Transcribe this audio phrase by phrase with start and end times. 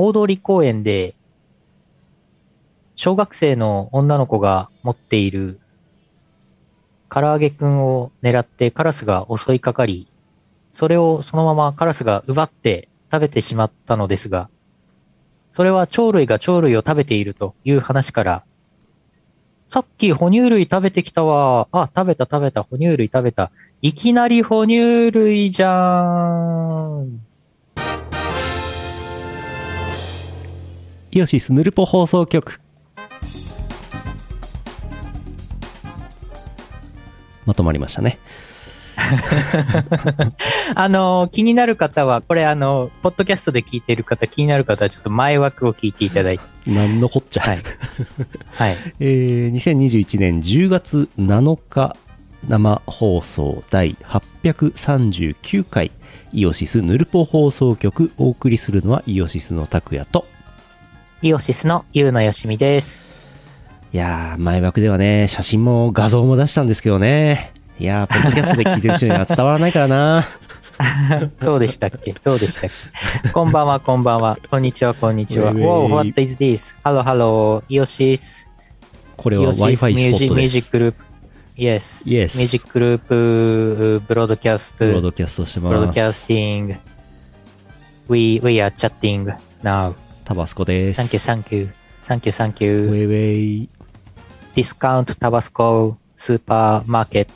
[0.00, 1.16] 大通公園で、
[2.94, 5.58] 小学生の女の子が持っている
[7.10, 10.06] 唐揚げくんを狙ってカラスが襲いかかり、
[10.70, 14.48] それをそのままカラスが奪って食べてしまったのですが、
[15.50, 18.44] それは鳥類が鳥類を食べているという話から、
[19.66, 21.66] さっき哺乳類食べてきたわ。
[21.72, 23.50] あ、食べた食べた、哺乳類食べた。
[23.82, 27.27] いきなり哺乳類じゃーん。
[31.10, 32.60] イオシスヌルポ放送局
[37.46, 38.18] まとまりましたね
[40.74, 46.44] あの、気になる方は、これあの、ポッドキャストで聞いている方、気になる方はちょっと前枠を聞いていただいて。
[46.70, 47.62] なんのこっちゃ、はい。
[48.50, 48.76] はい。
[49.00, 51.96] えー2021年10月7日
[52.48, 55.90] 生放送第839回
[56.32, 60.26] イオシスヌルポ放送局お送りするのはイオシスの拓也と
[61.22, 63.06] イオシスのゆうのよしみです。
[63.92, 70.28] いやー前枠ではね写真も画像も出したんですけどねいやーポッドキャストで聞いてる人には伝わらないからな
[71.38, 72.14] そうでしたっけ？
[72.22, 72.70] そうでしたっ
[73.24, 73.30] け？
[73.30, 74.38] こんばんは、こんばんは。
[74.50, 75.50] こんにちは、こんにちは。
[75.50, 76.74] ウェイウェイ Wow, what is this?
[76.84, 77.64] Hello, hello.
[77.68, 78.46] イオシス。
[79.16, 81.04] これは Wi-Fi スポットですミュージックグループ。
[81.56, 82.04] Yes.
[82.06, 84.84] Yes ミュージックグループ、ブロードキャスト。
[84.86, 86.74] ブロードキャストしてブロードキャますスティング。
[88.10, 89.94] We, we are chatting now.
[90.28, 90.96] タバスコです。
[90.98, 91.70] サンキューサンキュー。
[92.02, 92.88] サンキューサンキュー。
[92.90, 93.68] ウェイウェイ。
[94.56, 97.32] ディスカウントタバスコスーパーマーケット。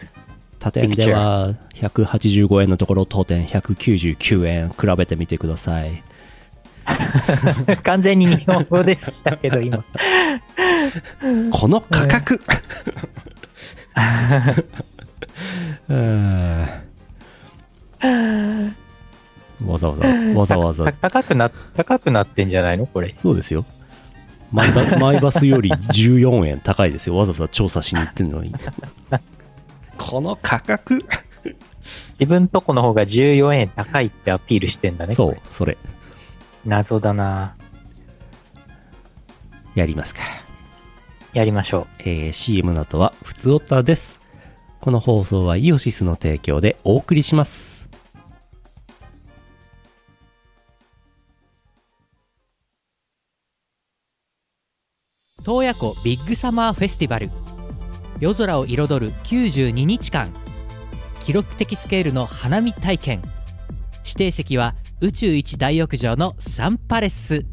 [0.58, 4.68] 他店では185円のところ当店199円。
[4.68, 6.02] 比べてみてください。
[7.82, 9.82] 完全に日本語でしたけど今。
[11.50, 12.42] この価格
[15.88, 16.66] うん。
[19.66, 20.84] わざわざわざわざ。
[20.92, 22.86] た高くな、高くなってんじゃないの？
[22.86, 23.14] これ。
[23.18, 23.64] そうですよ。
[24.52, 27.16] マイバスマイバスより14円高いですよ。
[27.16, 28.54] わざわざ調査しに行ってんのに。
[29.96, 31.04] この価格。
[32.20, 35.14] 自分とこの方が14円高いってアピールしてんだね。
[35.14, 35.76] そうそれ。
[36.64, 37.54] 謎だな。
[39.74, 40.20] やりますか。
[41.32, 44.20] やりましょえー CM の後はふつおたです。
[44.80, 47.71] この放送はイオシスの提供でお送りします
[55.44, 57.30] 洞爺湖ビッグサマーフェスティバル。
[58.20, 60.32] 夜空を彩る92日間。
[61.24, 63.22] 記録的スケールの花火大会。
[64.04, 67.44] 指定席は宇宙一大浴場のサンパレス。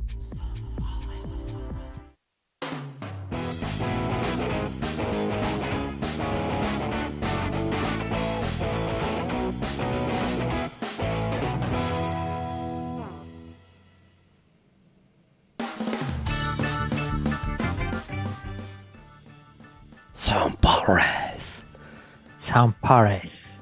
[22.49, 23.61] サンパレス。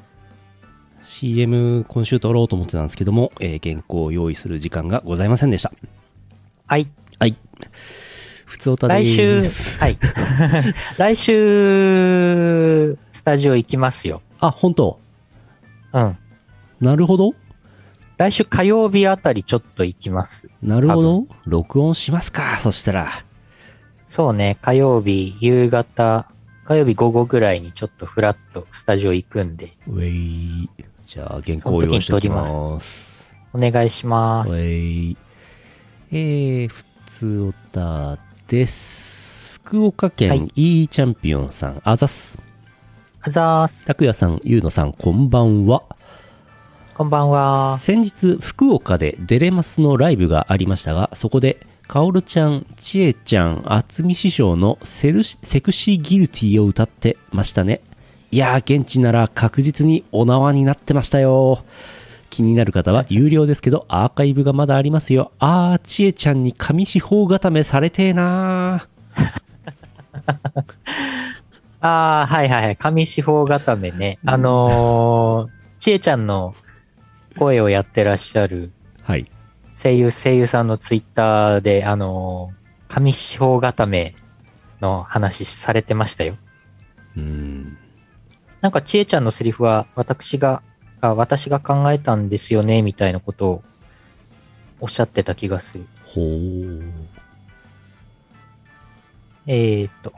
[1.04, 5.74] CM 今週撮ろうと思ってたんですけども、えー原稿を用意する時間がございませんでした
[6.68, 6.88] はい。
[7.20, 7.36] はい
[8.46, 9.98] ふつおたで来週す、はい。
[10.98, 14.22] 来週、スタジオ行きますよ。
[14.40, 14.98] あ本当
[15.92, 16.18] うん。
[16.80, 17.34] なるほど
[18.16, 20.50] 来週火曜日あたりちょっと行きます。
[20.62, 23.26] なるほど録音しますかそしたら
[24.06, 26.32] そうね、火曜日夕方、
[26.68, 30.70] 火曜日午後ぐらいにちょっとフラッとスタジオ行くんで、ウェイ。
[31.06, 33.34] じゃあ原稿を用意しておきます。
[33.54, 34.54] お願いしまウす。
[34.54, 35.18] ェイ。
[36.12, 38.20] えー、ふつおた
[38.50, 39.50] です。
[39.54, 42.38] 福岡は県い E チャンピオンさんあざっす。
[43.22, 43.86] あざーす。
[43.86, 45.84] 拓也さんゆうのさんこんばんは。
[46.96, 47.78] こんばんは。
[47.78, 57.80] 先日福岡でデレマスのライブがありましたがそこでカオルちゃん、ちえちゃん、あつみ師匠のセルシセクシーギルティを歌ってましたね。
[58.30, 61.64] いやー、現地なら確実にお縄になってましたよ。
[62.30, 65.32] 気になる方は有料ですけどアーカイブがまだありますよ。
[65.40, 69.28] あー、ちえちゃんに紙四方固めされてえなー。
[71.80, 72.76] ああ、はいはいはい。
[72.76, 74.20] 上四方固めね。
[74.26, 76.54] あのー、ちえちゃんの
[77.40, 78.72] 声をやってらっしゃる
[79.04, 79.26] はい。
[79.78, 84.16] 声優、声優さんのツイッターで、あのー、上四方固め
[84.82, 86.36] の話されてましたよ。
[87.16, 87.78] うーん。
[88.60, 90.64] なんかちえちゃんのセリフは私が、
[91.00, 93.64] あ私が考えたんですよね、みたいなことを
[94.80, 95.86] おっしゃってた気がする。
[96.06, 96.92] ほー。
[99.46, 100.12] えーっと、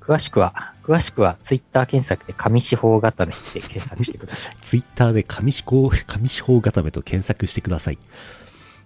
[0.00, 4.56] 詳しくは、詳しくはツイッター検索で上四方固めって検索してください。
[4.62, 7.98] ツイッターで紙四方、紙四方固めと検索してください。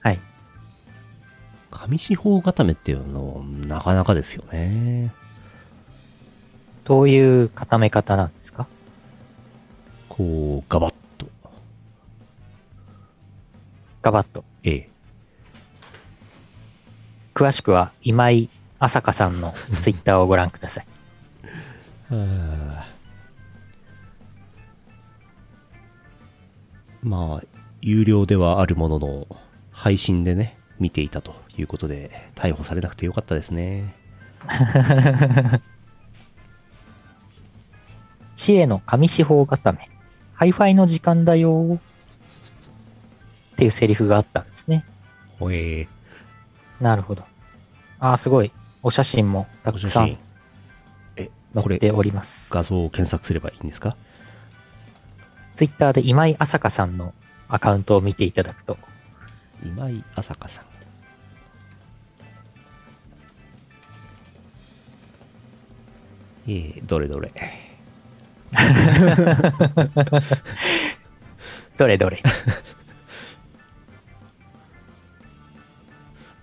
[0.00, 0.19] はい。
[1.70, 5.12] 上四方固めっていうのなかなかですよね。
[6.85, 8.67] どういう固め方なんですか？
[10.08, 11.29] こう、ガバッと。
[14.00, 14.43] ガバッと。
[14.64, 14.88] ええ。
[17.35, 18.49] 詳しくは今井
[18.79, 20.87] 朝香さんのツイッターをご覧ください。
[27.03, 27.47] まあ、
[27.81, 29.27] 有料ではあるものの、
[29.71, 33.95] 配信でね、見ていたということで、逮捕されなくてよかったですね。
[38.35, 39.89] 知恵の上四方固め。
[40.35, 41.79] ハイファイの時間だよ。
[43.53, 44.85] っていうセリフがあったんですね。
[45.39, 45.89] ほえー、
[46.81, 47.23] なるほど。
[47.99, 48.51] ああ、すごい。
[48.83, 50.19] お写真もたくさん。
[51.58, 52.52] っております。
[52.52, 53.97] 画像を検索すればいいんですか？
[55.55, 57.12] ツイッターで今井朝香さんの
[57.49, 58.79] アカウントを見ていただくと、
[59.64, 60.64] 今井朝香さん。
[66.47, 67.31] えー、どれどれ。
[71.76, 72.23] どれどれ。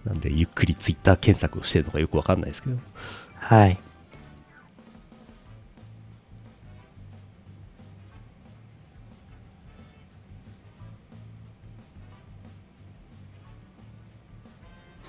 [0.06, 2.77] なんで、ゆっくりツイッター検索をしてるのかよくわかんないですけど。
[3.36, 3.77] はい。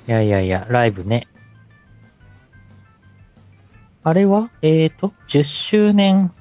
[0.08, 1.28] いやいやいや、ライブね。
[4.02, 4.48] あれは？
[4.62, 6.32] えーと、10周年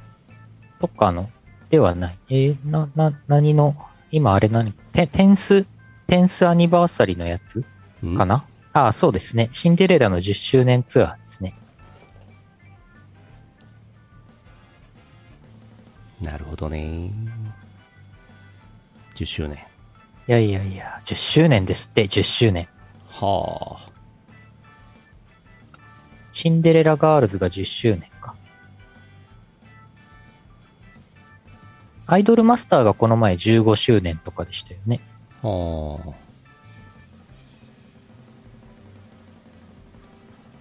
[0.80, 1.30] とかの？
[1.70, 2.18] ではない。
[2.30, 3.76] えー、な、な、何の、
[4.10, 4.72] 今あれ何？
[4.94, 5.66] テテンス、
[6.08, 7.66] テンスアニバーサリーのやつ？
[8.06, 8.16] ん？
[8.16, 8.46] かな？
[8.72, 9.50] ああ、そうですね。
[9.52, 11.54] シンデレラの10周年ツアーですね。
[16.22, 17.12] なるほどね。
[19.16, 19.58] 10周年。
[20.30, 22.70] いやいやいや、10周年ですって、10周年。
[23.20, 23.90] はあ。
[26.34, 28.36] シンデレラガールズが10周年か。
[32.06, 35.02] アイドルマスターがこの前15周年とかでしたよね。
[35.42, 36.28] はあ。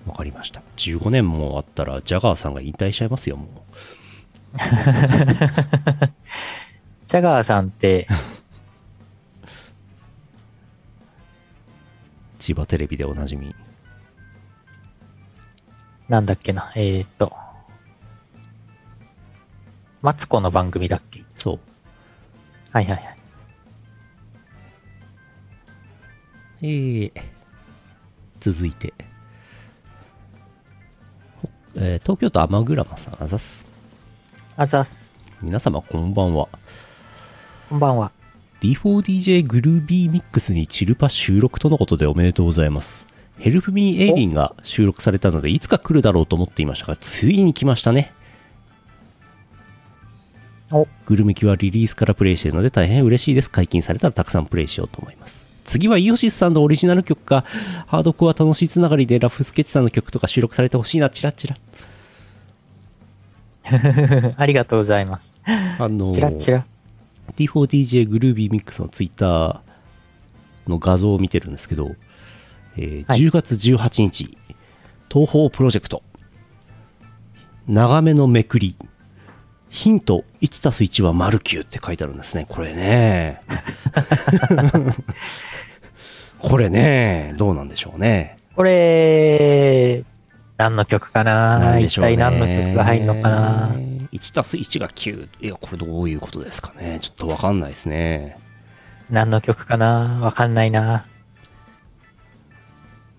[0.08, 0.62] わかりました。
[0.76, 3.48] 15年もあったら、ジャガーさんが引退しちゃいますよ、もう。
[7.06, 8.08] ジャガーさんって、
[12.46, 13.56] 千葉テレビでおなじみ。
[16.08, 17.32] なんだっけな、えーっと、
[20.00, 21.24] マツコの番組だっけ？
[21.38, 21.58] そう。
[22.70, 23.16] はいはいはい。
[26.62, 27.12] えー、
[28.38, 28.94] 続いて。
[31.42, 33.66] ほえー東京都天グラマさん、あざっす。
[34.56, 35.10] あざっす。
[35.42, 36.48] 皆様こんばんは。
[37.68, 38.12] こんばんは。
[38.60, 43.06] D4DJ グルービーミックスにチルパ収録とのことでおめでとうございます。
[43.38, 48.12] ヘルプミーエイリンが収録されたので、いつか来るだろうと思っていましたが、ついに来ましたね。
[50.72, 53.50] お、グルミキはリリースからプレイしているので大変嬉しいです。
[53.50, 55.44] 解禁されたらたくさんプレイしようと思います。
[55.64, 57.44] 次はイオシスさんのオリジナル曲か、
[57.86, 61.56] ハードコア楽しいつながりでラフスケッチさんの曲とか収録されてほしいな、チラッチラ。
[64.36, 65.36] ありがとうございます。
[65.44, 66.64] あのーチラッチラ。
[67.36, 69.58] T4DJ グルービーミックスのツイッター
[70.68, 71.94] の画像を見てるんですけど、
[72.76, 73.20] えーはい。
[73.20, 74.36] 10月18日、
[75.10, 76.02] 東方プロジェクト、
[77.68, 78.76] 長めのめくり、
[79.70, 82.46] ヒント1たす1は丸9って書いてあるんですね。
[82.48, 83.42] これね。
[86.38, 88.38] これね、どうなんでしょうね。
[88.54, 90.04] これ、
[90.56, 91.58] 何の曲かな？
[91.58, 92.16] 一なんでしょうね。
[92.16, 93.74] 体何の曲が入るのかな？
[94.12, 95.28] 1たす1が9。
[95.40, 96.98] いや、これどういうことですかね。
[97.00, 98.38] ちょっとわかんないですね。
[99.10, 100.20] 何の曲かな？
[100.22, 101.06] わかんないな。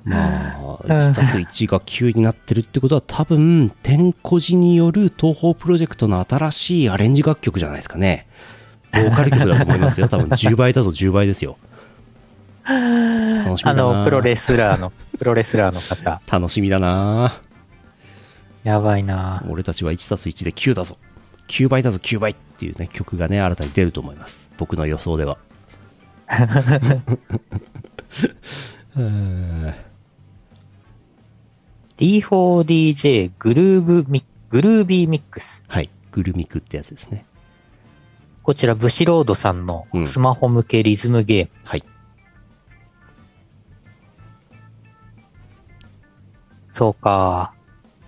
[0.04, 8.26] まあ、1たす1が9になってるってことは多分、天こじによる東方プロジェクトの新しいアレンジ楽曲じゃないですかね。
[8.94, 10.08] ボーカル曲だと思いますよ。
[10.10, 11.58] 多分10倍だぞ、10倍ですよ。
[12.66, 16.22] 楽しみあだなの、プロレスラーの、プロレスラーの方。
[16.32, 17.36] 楽しみだな
[18.68, 19.46] やばいな。
[19.48, 20.98] 俺たちは1たす1で9だぞ。
[21.48, 24.50] 9倍だぞ、9倍っていうね、曲がね、新たに出ると思います。
[24.58, 25.38] 僕の予想では。
[28.98, 29.74] うーん
[31.96, 35.64] D4DJ グルーブミグルービーミックス。
[35.70, 35.90] はい。
[36.12, 37.24] グルミクってやつですね。
[38.44, 41.52] こちら、ブシロードさんのうんスマホ向けリズムゲーム。
[41.64, 41.84] はい。
[46.70, 47.54] そうか。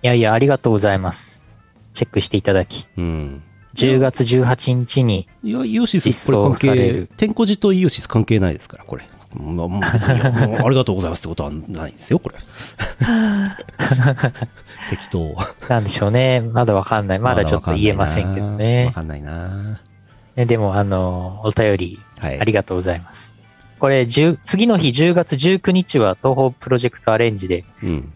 [0.02, 1.48] いやいや、ありがとうございます。
[1.94, 2.86] チェックしていただき。
[2.96, 3.42] うん。
[3.74, 9.04] 10月18日に、いや、イオシス、これ関係天候寺とイオシス関係ないですから、これ。
[9.34, 12.36] まあもう別にもうありがとうございますってことはないですよ、これ。
[14.90, 15.36] 適当。
[15.68, 16.40] なんでしょうね。
[16.40, 17.18] まだわかんない。
[17.20, 18.90] まだちょっと言えませんけどわね。
[18.92, 19.78] かんないな
[20.34, 22.40] ねでも、あの、お便りはい。
[22.40, 23.34] ありがとうございます。
[23.78, 28.12] これ、10次の日10月19日は東方プロジェクトアレンジで、うん。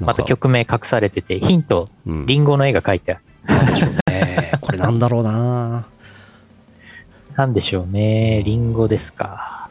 [0.00, 3.54] また曲名隠されてて、ヒント、うん、リンゴの絵が描いてある。
[3.54, 4.52] なんでしょうね。
[4.60, 5.86] これなんだろうな
[7.36, 8.42] なんでしょうね。
[8.44, 9.68] リンゴですか。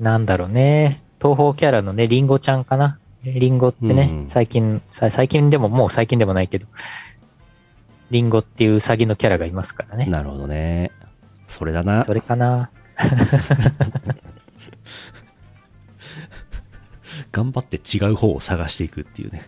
[0.00, 1.02] なんだろうね。
[1.20, 2.98] 東方キャラのね、リンゴちゃんかな。
[3.24, 6.66] リンゴってね、うん最近、さ最近でももう最近でもないけど、
[8.10, 10.06] リンゴっていうウサギのキャラがいますからね。
[10.06, 10.92] なるほどね。
[11.48, 12.14] それだなそ。
[12.14, 12.70] れかな。
[17.38, 19.42] 頑張って違う方を探していくっていうね。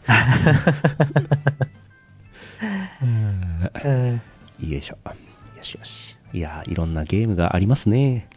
[3.03, 3.07] う
[3.89, 4.23] ん
[4.61, 4.99] よいしょ。
[5.05, 6.17] よしよし。
[6.33, 8.29] いやー、いろんなゲームがありますね。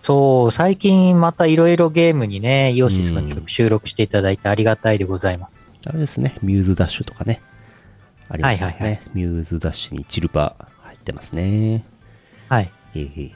[0.00, 5.70] そう、最近またいろいろゲームにね、イオシスのうん曲収録していただいてありがたいでございます。
[5.86, 7.40] あれですね、ミューズダッシュとかね。
[8.28, 8.72] ありますよね。
[8.72, 11.84] はいはいはいミューズダッシュにチルパ入ってますね。
[12.48, 12.70] はい。
[12.94, 13.32] へいへい。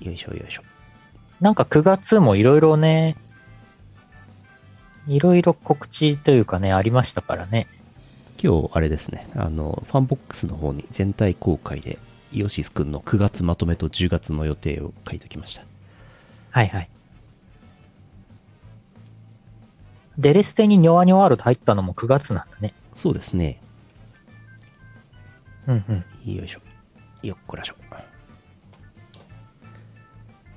[0.00, 0.62] よいしょよいしょ。
[1.40, 3.16] なんか9月もいろいろね、
[5.08, 7.66] いろいろ告知というかね、ありましたからね。
[8.42, 11.98] 今日、あれですね、あの、ファンボックスの方に全体公開で、
[12.32, 15.62] イオシスくんの9月まとめと10月の予定を書いておきました。
[16.50, 16.90] はいはい。
[20.18, 22.74] デレステにニョワニョワールド入ったのも9月なんだね。
[22.96, 23.60] そうですね。
[25.66, 25.84] うん
[26.26, 26.34] うん。
[26.34, 26.60] よいしょ。
[27.22, 27.74] よっこらしょ。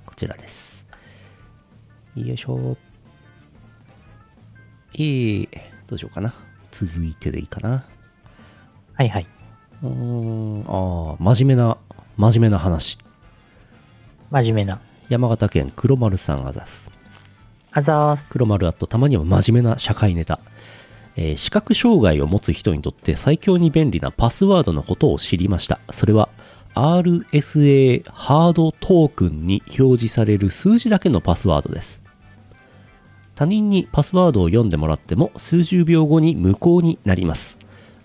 [0.06, 0.86] こちらです。
[2.16, 2.78] よいしょ。
[4.94, 5.48] えー、
[5.88, 6.34] どうしようかな。
[6.72, 7.84] 続いてでいいかな。
[8.94, 9.28] はいはい。
[9.84, 11.78] うーん、ああ、真面目な、
[12.18, 12.98] 真面目な話。
[14.30, 14.80] 真面目な。
[15.10, 16.90] 山形県黒丸さんあざす。
[17.72, 18.32] あざーす。
[18.32, 20.40] 黒丸あとたまには真面目な社会ネタ。
[21.16, 25.80] えー視覚障害を持つ人にとって最強に便利なパスワードのことを知りました。
[25.92, 26.30] それは
[26.76, 32.01] RSA ハードトークンに表示される数字だけのパスワードです。
[33.42, 37.58] 他人にパスワードを読んでもらっても数十秒後に無効になります。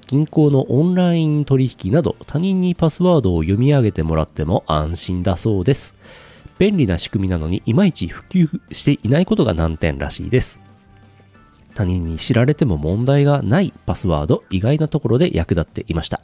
[0.07, 5.93] 銀行のオンライン取引など他人にパスワードを読み上げてもらっても安心だそうです。
[6.57, 10.59] 便利な仕組みなのにいまいち普及していないことが難点らしいです。
[11.75, 16.23] 他人に知られても問題がないパスワード意外なところで役立っていました。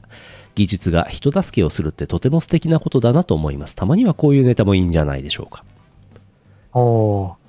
[0.55, 3.77] 技術が人助けをするってとても素敵なことだなと思います。
[3.77, 5.67] たまにはこういうネタもいいんじゃないでしょうか。
[6.73, 7.42] おー。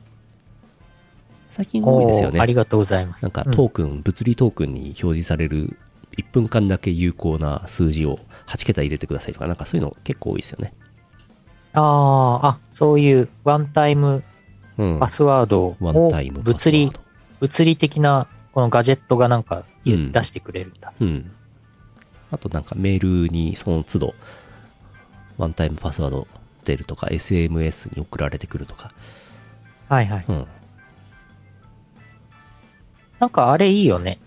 [1.53, 2.39] 最近多いですよね。
[2.41, 3.21] ありがとうございます。
[3.21, 5.77] なんかうんトークン、物理トークンに表示される
[6.17, 8.17] 1分間だけ有効な数字を
[8.47, 10.73] 8桁入れてくださいとか、なんかそういうの結構多いですよね。
[11.73, 14.23] あー、あ、そういうワンタイム
[14.79, 14.99] うん。
[14.99, 16.91] パスワードを物理、
[17.39, 20.91] 物理的なこのガジェットがなんか出してくれるんだ。
[20.99, 21.31] うん。
[22.31, 24.15] あとなんかメールにその都度、
[25.37, 26.27] ワンタイムパスワード
[26.65, 28.89] 出るとか、SMS に送られてくるとか。
[29.89, 30.25] はいはい。
[30.27, 30.47] うん。
[33.23, 34.19] なんかあれいいよね。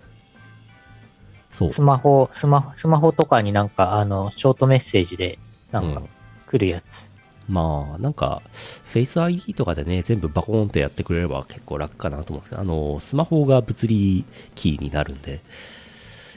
[1.50, 1.69] そう。
[1.69, 5.38] スマホ、スマホ、スマホとかになんかあの、ショートメッセージで
[5.71, 6.09] なんかうん
[6.47, 7.11] 来るやつ。
[7.47, 8.41] まあ、なんか、
[8.95, 14.25] Face ID とかでね、全部バコーンってやってくれれば結構楽かなと思うんですけど、あの、スマホが物理
[14.55, 15.43] キーになるんで、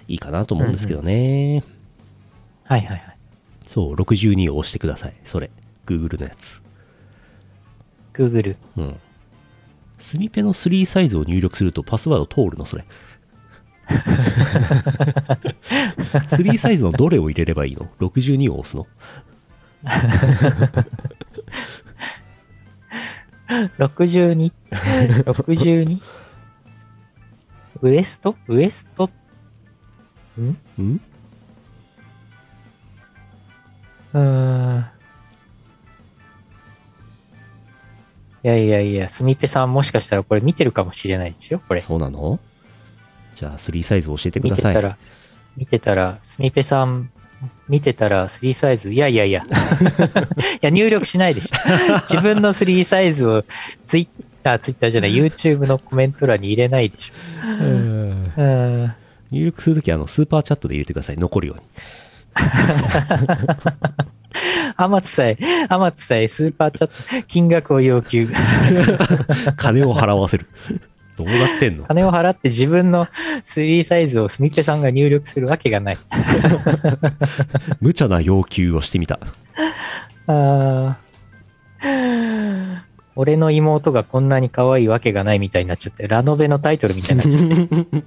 [0.09, 1.63] いいかなと思うんですけどね。
[2.65, 3.17] はいはいはい。
[3.63, 5.13] そう、62を押してください。
[5.23, 5.49] それ。
[5.85, 6.61] Google のやつ。
[8.13, 8.57] Google。
[8.75, 8.99] うん。
[10.09, 12.83] スミペの3サイズを入力するとパスワード通るの、それ。
[16.29, 18.87] 3サイズのどれを入れればいいの ?62 を押すの？
[23.77, 24.51] 62?
[25.25, 26.01] 62?
[27.83, 28.35] ウエスト？
[28.47, 29.11] ウエスト？
[30.39, 30.57] ん？
[30.81, 30.99] ん？
[34.13, 34.85] うーん。
[38.43, 41.81] いやいやいや、すみぺさんもしかしたらこれ見てるかもしれないですよ、これ。
[41.81, 42.39] そうなの？
[43.35, 44.75] じゃあ3サイズ教えてください。
[44.75, 44.97] 見てたら、
[45.57, 47.11] 見てたら、すみぺさん、
[47.67, 49.43] 見てたら3サイズ、いやいやいや。
[49.47, 49.49] い
[50.61, 51.55] や、入力しないでしょ。
[52.07, 53.43] 自分の3サイズを
[53.85, 54.07] ツイッ
[54.43, 57.13] ター、ツイッターじゃない、YouTube のコメント欄に入れないでしょ。
[57.45, 58.93] うんうん。
[59.31, 61.17] 入力するときはあのスーパーチャットで入れてください。
[61.17, 61.63] 残るように。
[64.77, 65.37] 天津さえ、
[65.69, 68.27] 天津さえスーパーチャット、金額を要求。
[69.57, 70.47] 金を払わせる。
[71.17, 71.83] どうなってんの？
[71.85, 73.07] 金を払って自分の
[73.43, 75.97] 3サイズをすみぺさんが入力するわけがない。
[77.81, 79.19] 無茶な要求をしてみた。
[80.27, 82.79] あー
[83.15, 88.03] 俺の妹がこんなに可愛いわけがないみたいになっちゃって、ラノベのタイトルみたいになっちゃって。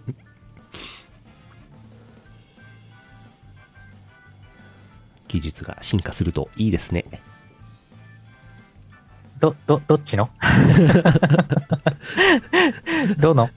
[5.32, 7.04] 技術が進化するといいですね。
[9.40, 10.30] ど、ど、どっちの？
[13.18, 13.50] どの？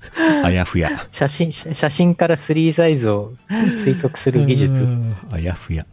[0.43, 1.05] あやふや。
[1.11, 4.73] 写真、写写真から3サイズを推測する技術。
[4.73, 5.85] うんあやふや。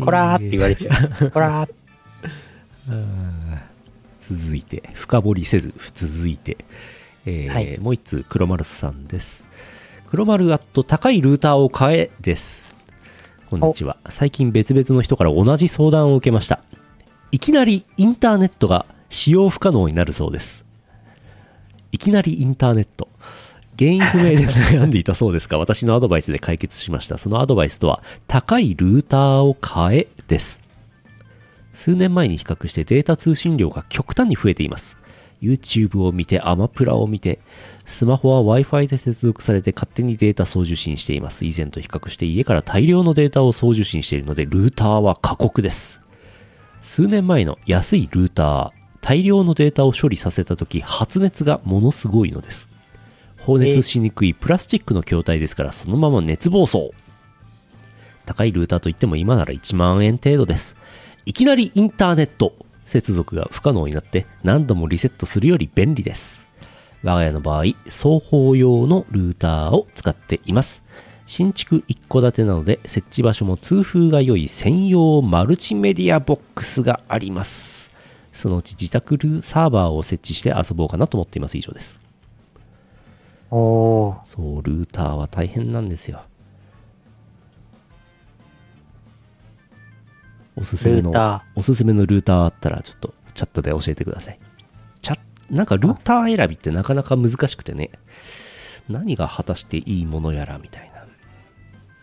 [0.00, 1.30] こらーって言われちゃう。
[1.30, 1.70] こらー
[2.88, 3.60] うん
[4.20, 6.56] 続いて、深掘りせず、続いて、
[7.26, 9.44] えーはいもう一通、黒丸さんです。
[10.06, 12.73] 黒丸アット高いルーターを買えです。
[13.60, 13.96] こんにちは。
[14.08, 16.60] 最近別々の人から同じ相談を受けました。
[17.30, 20.64] いきなりインターネットが使用不可能になるそうです。
[21.92, 23.08] いきなりインターネット。
[23.78, 27.16] 原因不明で悩んでいたそうですが、私のアドバイスで解決しました。
[27.18, 30.60] そのアドバイスとは、高いルーターを買えです。
[31.72, 34.96] 数年前に比較してデータ通信量が極端に増えています。
[35.44, 37.38] YouTube を見て、アマプラを見て、
[37.84, 41.44] スマホは Wi-Fi で接続されて勝手にデータ送受信しています。
[41.44, 46.00] 以前と比較して家から大量のデータを送受信しているので、ルーターは過酷です。
[46.80, 48.70] 数年前の安いルーター、
[49.00, 52.68] 大量のデータを処理させたとき、発熱がものすごいのです。
[53.38, 56.92] 放熱しにくいプラスチックの筐体ですから、そのまま熱暴走。
[58.24, 60.76] 高いルーターといっても今なら1万円程度です。
[61.26, 62.54] いきなりインターネット
[62.86, 66.48] 接続が不可能になって何度もリセットするより便利です。
[67.02, 70.82] 我が家の場合、双方用のルーターを使っています。
[71.26, 77.90] 新築一戸建てなので設置場所も通風が良い専用マルチメディアボックスがあります。
[78.32, 81.56] そのうち自宅ルーサーバーを設置して遊ぼうかなと思っています。
[81.56, 82.00] 以上です。
[83.50, 84.16] おー。
[84.26, 86.22] そう、ルーターは大変なんですよ。
[90.56, 94.38] おすすめのルータ、おすすめのルーターあったら、ちょっとチャットで教えてください。
[95.02, 95.18] チャ
[95.50, 97.90] なんかルーター選びってなかなか難しくてね、
[98.88, 100.90] 何が果たしていいものやらみたい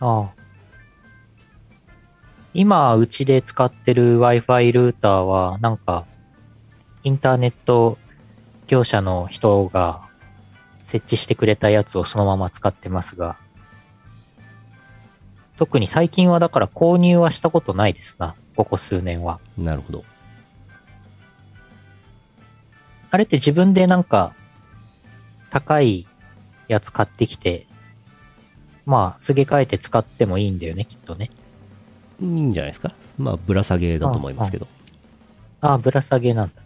[0.00, 0.06] な。
[0.06, 0.30] ああ。
[2.54, 6.04] 今、うちで使ってる Wi-Fi ルーターは、なんか、
[7.02, 7.98] インターネット
[8.66, 10.02] 業者の人が
[10.82, 13.38] 設置してくれたやつをそのまま使ってますが、
[15.56, 18.34] 特に最近はだから購入はしたことないですな。
[18.56, 19.40] ここ数年は。
[19.56, 20.04] なるほど。
[23.10, 24.34] あれって自分でなんか、
[25.50, 26.06] 高い
[26.68, 27.66] やつ買ってきて、
[28.86, 31.30] まあ、すげ替えて使ってもいいんだよね、きっとね。
[32.20, 32.94] いいんじゃないですか。
[33.18, 34.66] まあ、ぶら下げだと思いますけど。
[35.60, 36.62] ああ、ぶら下げなんだ。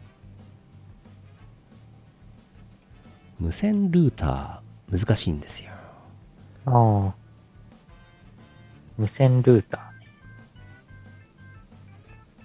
[3.38, 5.72] 無線ルーター、難しいんですよ。
[6.64, 7.14] ああ。
[8.96, 9.92] 無線ルータ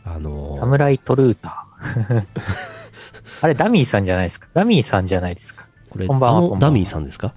[0.05, 0.59] あのー。
[0.59, 2.25] サムライトルーター。
[3.41, 4.47] あれ、ダミーさんじゃないですか？
[4.53, 5.65] ダミーさんじゃないですか？
[5.89, 7.33] これ、こんばんはあのダミーさんですか？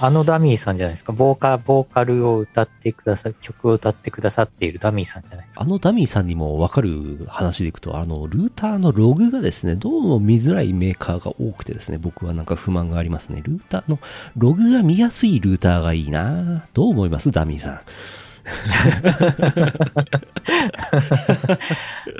[0.00, 1.12] あのダミーさんじゃないですか？
[1.12, 5.62] ボーカ、ボーカルを歌ってくださ、曲を歌ってくださっているダミーさんじゃないですか？
[5.62, 13.42] あのダミーさんにも分かる話でいくと、あの、ルーターのログがですね、どうも見づらいメーカーが多くてですね、僕はなんか不満がありますね。
[13.44, 13.98] ルーターの
[14.36, 17.30] ログが見やすいルーターがいいなどう思います？
[17.32, 17.80] ダミーさん。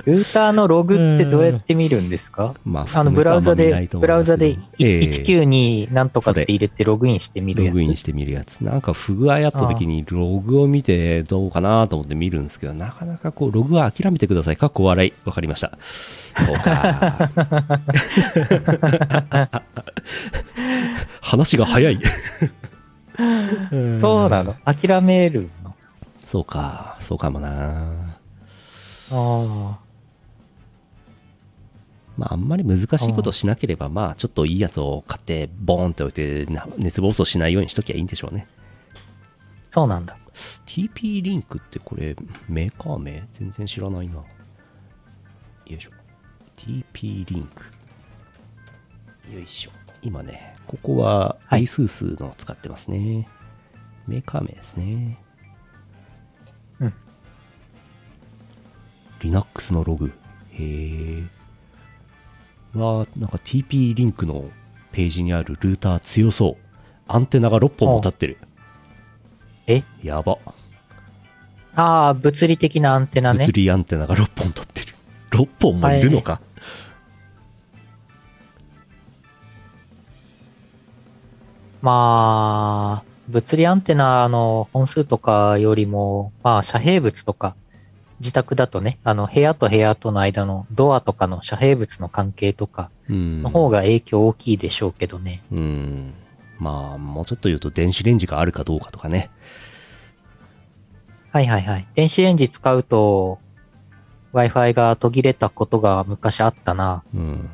[0.05, 2.53] ルーターのログってどうやって見るんですか？
[2.65, 7.73] まあ、普あの、ブラウザでブラウザでけどええ192なんとかって入れてログインしてみるやつ。
[7.73, 8.59] ログインしてみるやつ。
[8.61, 14.57] なんか不具合あった時にログを見てどうかなと思って見るんですけど、なかなかこう、ログは諦めてください。
[14.57, 15.13] かっこ笑い。
[15.25, 15.71] わかりました。
[15.81, 17.29] そうか。
[21.21, 21.99] 話が早い。
[23.97, 25.58] そうなの諦めるの
[26.29, 26.95] そうか。
[26.99, 28.19] そうかもな。
[29.09, 29.79] あ
[32.17, 38.45] まあ、あんまり難しいことしなければ、まあ、ちょっといいやつを買って、ボーンって置いて、な熱暴走しないようにしときゃいいんでしょうね。
[38.93, 38.97] あ、
[39.65, 40.17] そうなんだ。
[40.67, 42.15] TP リンクってこれ、
[42.47, 43.27] メーカー名？
[43.31, 44.13] 全然知らないな。
[44.13, 44.23] よ
[45.65, 45.89] いしょ。
[46.57, 49.33] TP リンク。
[49.33, 49.71] よいしょ。
[50.03, 53.27] 今ね、ここははい ASUS の使ってますね。
[54.05, 55.17] メーカー名ですね。
[59.19, 60.11] Linux のログ。
[60.51, 61.23] へえ。
[62.77, 64.49] わーなんか TP リンクの
[64.91, 66.57] ページにあるルーター強そう。
[67.07, 68.37] アンテナが6本も立ってる。
[69.67, 69.83] え？
[70.03, 70.37] やば。
[71.75, 73.51] ああ、物理的なアンテナね物。
[73.51, 74.95] 理アンテナが6本立ってる。
[75.31, 76.41] 6本もいるのか？
[81.81, 87.55] まあ、物理アンテナの本数とかよりも、まあ、遮蔽物とか
[88.19, 93.41] 自宅だとね、あの、部屋と部屋との間のドアとかの遮蔽物の関係とかうん。
[93.41, 95.41] の方が影響大きいでしょうけどね。
[95.51, 96.13] うん。
[96.59, 99.29] まあ、もうちょっと言うと電子レンジがあるかどうかとかね。
[101.31, 101.87] はいはいはい。
[101.95, 103.39] 電子レンジ使うと、
[104.33, 107.03] Wi-Fi が途切れたことが昔あったな。
[107.13, 107.49] うん。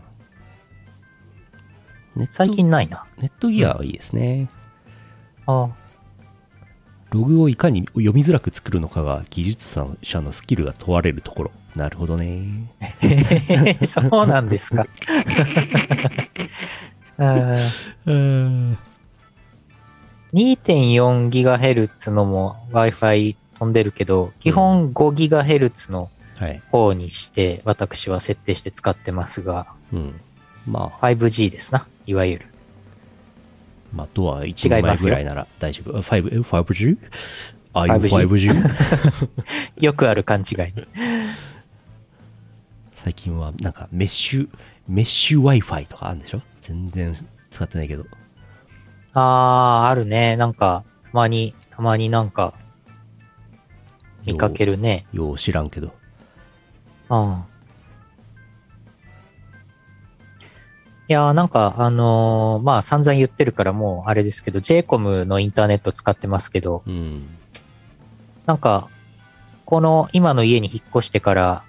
[2.31, 3.05] 最近ないな。
[3.17, 4.49] ネットギアはいいですね。
[5.45, 5.69] あ
[7.15, 11.51] ログをいかに読みづらく作るのかが技術者のスキルが問われるところ。
[11.73, 12.69] なるほどね。
[12.81, 12.85] あ。
[13.87, 14.85] そうなんですか。
[17.17, 17.59] うん
[18.05, 18.77] うん。
[20.33, 26.61] 2.4GHz のも Wi-Fi 飛んでるけど、基本 5GHz のはい。
[26.69, 30.19] 方にして、私は設定して使ってますが、うん。
[30.67, 32.45] まあ、5G ですな、いわゆる。
[33.95, 35.97] まあ、ドア1枚ぐらいなら大丈夫。
[35.97, 36.97] あ 5- え 5G?
[37.73, 39.29] あ 5G5G?
[39.83, 40.73] よくある勘違いね。
[42.95, 44.49] 最近はなんかメッシュ、
[44.87, 46.41] メッシュ Wi-Fi とかあるんでしょ？
[46.61, 47.15] 全然
[47.51, 48.05] 使ってないけど。
[49.13, 50.35] あー、あるね。
[50.35, 52.53] なんか、たまに、たまになんか、
[54.25, 55.05] 見かけるね。
[55.13, 55.93] よう知らんけど。
[57.09, 57.43] うん。
[61.07, 67.27] いやーなんか、あのーまあ散々言ってるからもうあれですけど、JCOM のインターネット使ってますけど、うん。
[68.45, 68.87] なんか、
[69.65, 71.63] この今の家に引っ越してから、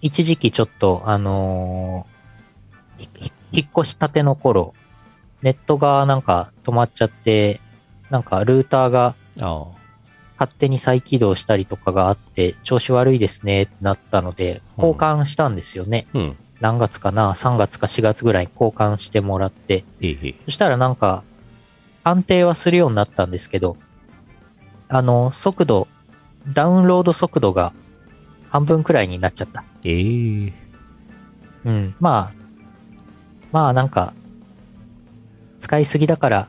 [0.00, 3.08] 一時期ちょっと、あのー
[3.52, 4.74] 引っ越したての頃、
[5.42, 7.60] ネットがなんか止まっちゃって、
[8.10, 9.14] なんかルーターが。
[10.40, 16.06] 勝手に再起動したりとかがあって、調子悪いですねってなったので、交換したんですよね。
[16.14, 16.36] うん。
[16.60, 19.84] 何月かな ?3 月か4月ぐらいに交換してもらって。
[20.44, 21.22] そしたらなんか、
[22.04, 23.76] 安定はするようになったんですけど、
[24.88, 25.88] あの、速度、
[26.52, 27.72] ダウンロード速度が
[28.48, 29.64] 半分くらいになっちゃった。
[29.84, 30.52] ええ
[31.64, 31.94] うん。
[32.00, 32.32] まあ、
[33.52, 34.14] まあなんか、
[35.58, 36.48] 使いすぎだから、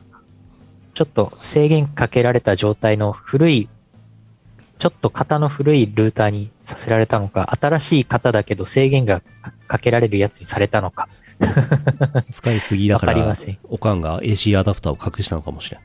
[0.94, 3.68] ちょっと制限かけられた状態の古い、
[4.80, 11.06] ちょっと型の古いルーターにさせられたのか、新しい型だけど制限がかかけられるやつにされたのか、
[12.32, 13.58] 使いすぎだか、わからりません。
[13.64, 15.80] おかんが AC アダプターを隠したのかもしれん。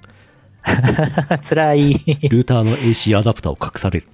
[1.44, 1.94] 辛い。
[1.94, 4.08] ルーターの AC アダプターを隠される。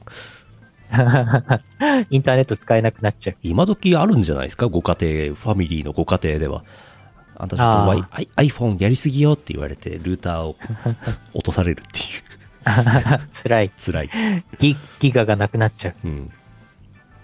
[2.10, 3.38] インターネット使えなくなっちゃう。
[3.44, 4.68] 今時あるんじゃないですか？
[4.68, 6.64] ご家庭、ファミリーのご家庭では。
[7.38, 10.56] あんたちょっと iPhone やりすぎよって言われて、ルーターを
[11.34, 12.31] 落とされるっていう。
[13.32, 13.70] 辛い。
[13.70, 14.10] 辛い。
[14.60, 15.96] ギギガがなくなっちゃう。
[16.04, 16.32] うん。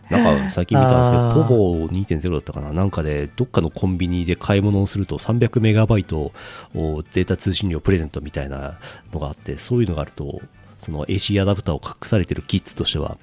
[0.10, 6.32] なんか最近見たんですけど、ポボ2.0だったかななんかで、どっかのコンビニで買い物をすると300メガバイト
[6.74, 8.78] をデータ通信量プレゼントみたいな
[9.14, 10.42] のがあって、そういうのがあると、
[10.80, 13.18] その AC アダプターを隠されてるキッズとしては、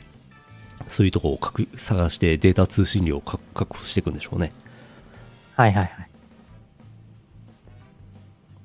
[0.88, 4.52] そういうとこを隠探してデータ通信量を確確保していくんでしょうね。
[5.56, 6.08] はいはいはい。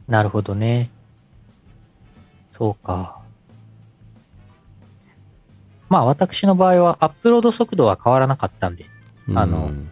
[0.09, 0.89] なるほどね。
[2.51, 3.18] そうか。
[5.89, 8.85] まあ私の場合はアップロード速度は変わらなかったんで、
[9.35, 9.91] あのうん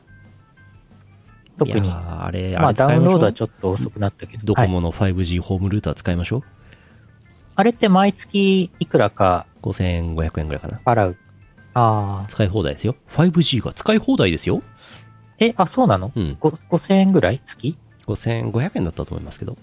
[1.57, 1.91] 特に。
[1.91, 4.53] あれ、まあダウンロードはちょっと遅くなったけど。
[4.53, 6.43] はいドコモの 5G ホームルーター使いましょう。
[7.55, 10.79] あれって毎月いくらか5500円ぐらいかな。
[10.85, 11.17] 払う。
[11.73, 12.27] ああ。
[12.27, 12.95] 使い放題ですよ。
[13.09, 14.61] 5G が使い放題ですよ。
[15.39, 16.11] え、あ、そうなの？
[16.15, 16.37] うん。
[16.39, 17.41] ご ?5000 円ぐらい？
[17.43, 19.57] 月？5500円だったと思いますけど。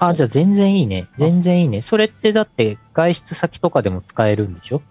[0.00, 1.06] あ、じゃあ全然いいね。
[1.16, 1.82] 全然いいね。
[1.82, 4.82] それってだって外出先とかでも使えるんでしょ？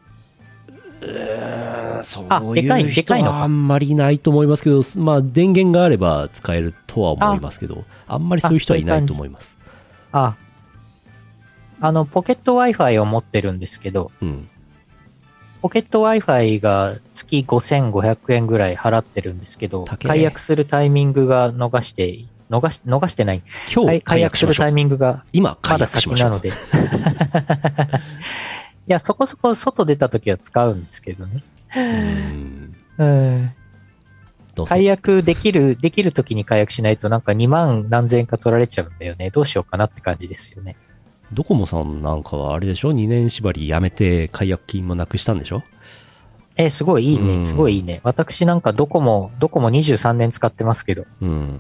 [2.04, 9.58] そういいう人はあんまりないと思いますけど、まあ電源があれば使えるとは思いますけど、あんまりそういう人はいないと思います。
[10.12, 10.36] あ、
[11.82, 14.50] あの、ポケット Wi-Fi を持ってるんですけど、うん。
[15.62, 23.44] ポケット Wi-Fi が月5500円ぐらい払ってるんですけど、高え解約するタイミングが逃して、逃し、逃してない。
[23.74, 24.72] 今日解約するタイ。
[24.72, 25.88] ミングが今解まだ。
[25.88, 26.52] 先なので。
[28.90, 31.44] いや、そこそこ外出た時は使うんですけどね。
[32.98, 33.54] うん。
[34.68, 39.30] 解約できる、できる時に解約しないとなんか2万何千円か取られちゃうんだよね。
[39.30, 40.76] どうしようかなって感じですよね。
[41.32, 45.62] ドコモさんなんかはあれでしょ ?2 年縛りやめて解約金もなくしたんでしょ？
[46.56, 47.38] え、すごいいいうね。
[47.38, 48.02] んすごいいいね。
[48.04, 51.06] 私なんかドコモ、ドコモ23年使ってますけど。
[51.22, 51.60] うん。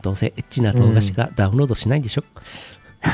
[0.00, 2.24] どうせエッチな動画しかダウンロードしないんでしょ、
[3.04, 3.08] い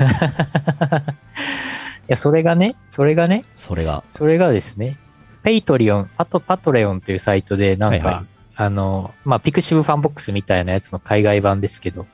[2.09, 4.05] や、それがね、それがね、それが。
[4.15, 4.99] それがですね、
[5.43, 8.25] ペイトリオン、パト、パトレオンというサイトで、なんか、はいはい
[8.57, 12.07] あの、まあ、ピクシブファンボックスみたいなやつの海外版ですけど、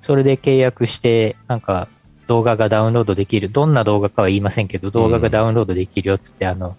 [0.00, 1.88] それで契約して、なんか、
[2.26, 3.50] 動画がダウンロードできる。
[3.50, 6.76] どんな動画かは言いませんけど、動画がダウンロードできるよっつって、あの、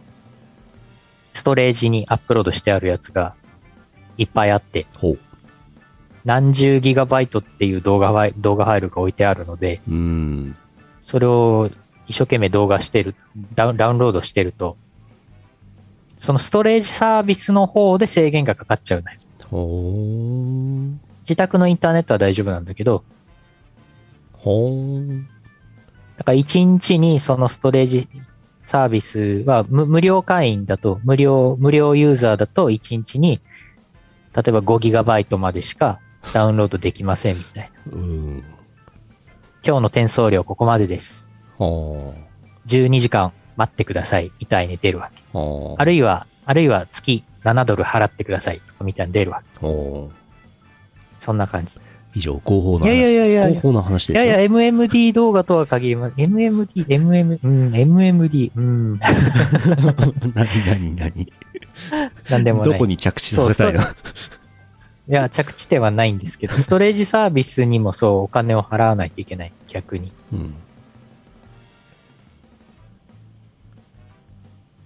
[1.34, 3.36] ストレージにアップロードしてあるやつが
[4.17, 4.88] いっぱいあって。
[6.25, 10.57] 何十ギガバイトっていう動画動画ファイルが置いてあるので、うーん。
[10.99, 11.69] それを
[12.07, 13.15] 一生懸命動画してる、
[13.55, 14.77] ダウンダウンロードしてると、
[16.19, 19.17] そのストレージサービスの方で制限がかかっちゃうのよ。
[19.49, 20.93] ほー。
[21.21, 23.03] 自宅のインターネットは大丈夫なんだけど、
[24.34, 25.23] ほー。
[26.17, 28.07] だから1日にそのストレージ
[28.62, 33.41] サービスは無無料会員だと、無料、無料ユーザーだと1日に、
[34.36, 35.99] 例えば 5GB までしか
[36.34, 37.93] ダウンロードできませんみたいな。
[37.93, 38.43] うーん。
[39.63, 41.31] 今日の転送料ここまでです。
[41.57, 42.15] ほ
[42.67, 45.21] 12時間待ってくださいみたいに出るわけ。
[45.77, 49.67] あるいは、あるいは月7ドル払ってくださいとかみたいに出るわけ。
[51.19, 51.77] そんな感じ。
[52.13, 52.86] 以上、合法の話。
[52.86, 54.25] いやいやいやいやいや合法の話ですよ。
[54.25, 56.15] いやいや、MMD 動画とは限ります。
[56.17, 58.99] MMD、MM、うん、MMD、うん、
[60.34, 61.34] 何何何
[62.29, 62.69] なんでもない。
[62.71, 63.81] どこに着地させたいの？
[65.12, 69.52] いや、着地点はないんですけど、 ストレージサービスにもそう、お金を払わないといけない。
[69.67, 70.13] 逆に。
[70.32, 70.54] うん。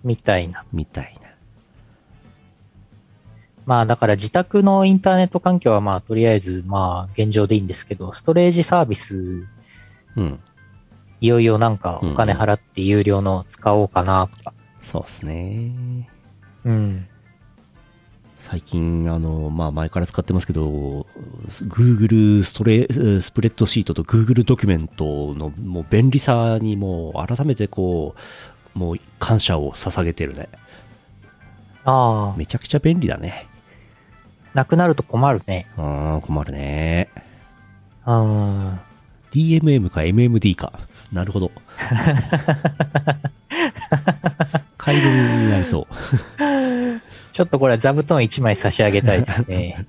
[0.04, 0.66] みたいな。
[0.74, 1.30] みたいな。
[3.68, 9.46] まあ、だから自宅のインターネット環境はまあ、とりあえず、まあ、現状でいいんですけど、ストレージサービス、
[10.16, 10.40] うん。
[11.22, 14.54] いよいよなんかお金払って有料の使おうかなとか。
[14.82, 16.10] そうっすね。
[16.64, 17.08] うん。
[18.46, 21.08] 最近、あの、まあ、前から使ってますけど、
[21.64, 28.14] Google ストレ、スプレッドシートと Google ドキュメントのもう便利さにもう改めてこ
[28.76, 30.48] う、もう感謝を捧げてるね。
[31.86, 33.48] ああ、めちゃくちゃ便利だね。
[34.54, 35.66] なくなると困るね。
[35.76, 37.10] あー困るね。
[38.06, 38.80] うん。
[39.32, 40.72] DMM か MMD か。
[41.12, 41.52] なるほど。
[44.78, 45.96] 買い物になりそう。
[47.36, 49.86] ちょっとこれは座布団1枚差し上げたいですね。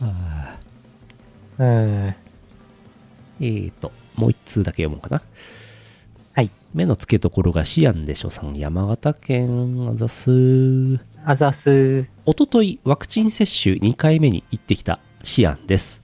[1.58, 1.66] うん。
[1.66, 5.22] えーと、もう一通だけ読もうかな。
[6.34, 6.50] はい。
[6.74, 11.00] 目の付けどころがシアンでしょさん、山形県、あざす。
[11.24, 12.04] あざす。
[12.26, 16.02] おととい、ワクチン接種2回目に行ってきたシアンです。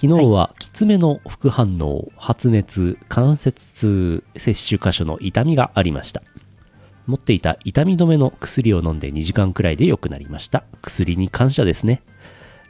[0.00, 6.22] 昨日は、きつめの副反応、発熱、関節痛、接種箇所の痛みがありました。
[7.08, 10.62] 持っていた痛み止めの薬を飲んで2時間くらいで良くなりました。
[10.82, 12.02] 薬に感謝ですね。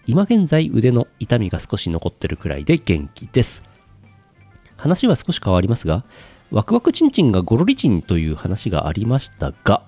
[0.07, 3.65] 今現在腕の痛みが少し残ってるくらいで元気です。
[4.77, 6.05] 話は少し変わりますが、
[6.53, 9.83] ワクワクチンチンがゴロリチンという話がありましたが、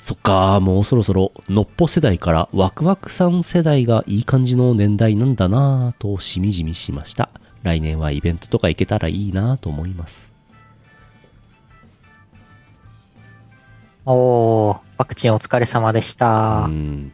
[0.00, 7.30] そっか、もうそろそろ、のっぽ世代からワクワクさん世代がいい感じの年代なんだなぁとしみじみしました。
[7.62, 10.29] 来年はイベントとか行けたらいいなぁと思います。
[14.06, 16.66] おー、ワクチンお疲れ様でしうた。
[16.66, 17.12] ん。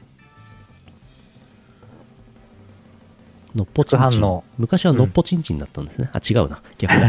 [3.55, 4.43] のっぽちんちん。
[4.59, 6.11] 昔はのっぽちんちんだったんですね。
[6.13, 6.63] あ、違うな。
[6.79, 7.09] 逆だ。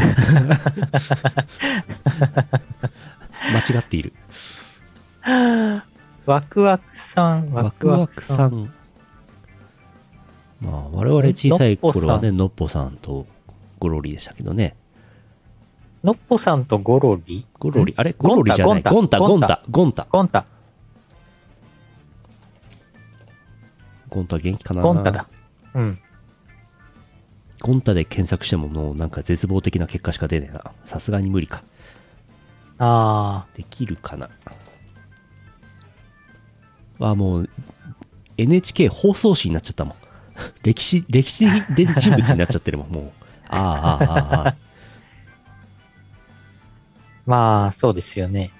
[3.52, 4.12] 間違っている。
[6.26, 8.54] ワクワクさん、ワクワクさん。
[8.54, 8.72] ん。
[10.60, 13.26] まあ、我々小さい頃はね、のっぽさんと
[13.78, 14.74] ゴロリでしたけどね。
[16.04, 18.14] のっぽさんとゴロリゴロリ、あれ？
[18.16, 18.74] ゴロリじゃない。
[18.74, 20.06] ゴンタ、ゴンタゴンタ、ゴンタ。
[20.10, 20.44] ゴンタ、
[24.08, 24.82] ゴンタ元気かな？
[24.82, 25.28] ゴンタだ。
[25.74, 25.98] うん。
[27.60, 30.72] ゴンタで検索してももうなんか絶望的な結果しか出ねえな。
[30.86, 31.62] さすがに無理か。
[32.78, 34.28] あできるかな？
[37.00, 37.50] あ、もう、
[38.36, 39.94] NHK 放送紙になっちゃったもん。
[40.62, 43.10] 歴史、歴史で人物になっちゃってるもん、もう。
[43.48, 44.52] ああ、ああ、ああ、ああ。
[44.52, 44.54] ー、
[47.28, 48.50] まあ、そうですよね。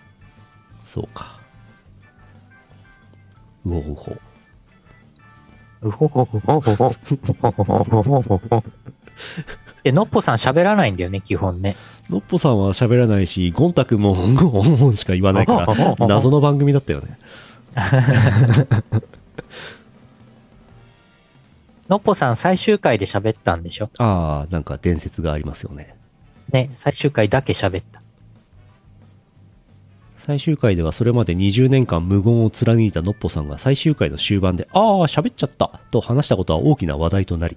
[0.84, 1.38] そうか。
[3.64, 4.12] うおうほ
[5.82, 5.88] う。
[5.88, 8.62] うほほほほほほほほほほほ
[9.84, 11.76] で、のっぽさん喋らないんだよね、基本ね。
[12.10, 14.34] のっぽさんは喋らないし、ゴンタくんも、ゴン
[14.76, 15.66] ゴンしか言わないから、
[16.06, 17.18] 謎の番組だったよね。
[21.88, 23.88] のっぽさん最終回で喋ったんでしょ？
[23.96, 25.94] ああ、なんか伝説がありますよね。
[26.52, 27.97] ね、最終回だけ喋った。
[30.28, 37.56] 最終回ではそれまで20年間無言を貫いたのっぽさんが最終回の終盤で、ああ、喋っちゃったと話したことは大きな話題となり、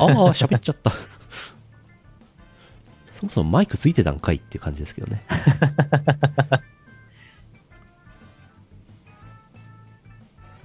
[0.00, 0.94] ああ、喋っちゃった。
[3.12, 5.22] そもそもマイクついてたんかいっていう感じですけどね。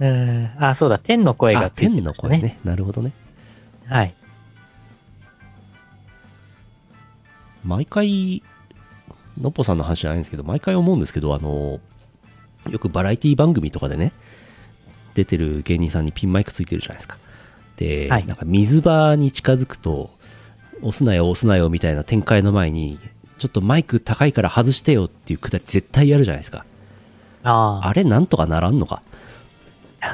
[0.00, 0.50] うん。
[0.58, 2.40] あ、そうだ、天の声あ、がついて天のましたね。
[2.40, 2.58] 声ね。
[2.64, 3.12] なるほどね。
[3.84, 4.14] はい。
[7.62, 8.42] 毎回、
[9.40, 11.80] のっぽさんの話じゃないんですけど、毎回思うんですけど、あの、
[12.70, 14.12] よくバラエティ番組とかでね、
[15.14, 17.18] 出てる芸人さんにピンマイクついてるじゃないですか。
[17.76, 20.10] で、はいなんか水場に近づくと、
[20.80, 22.98] 押すなよ、押すなよみたいな展開の前に、
[23.38, 26.64] ちょっとマイク高いから外してよっていうくだり絶対やるじゃないですか。
[27.42, 27.88] ああ。
[27.88, 29.02] あれなんとかならんのか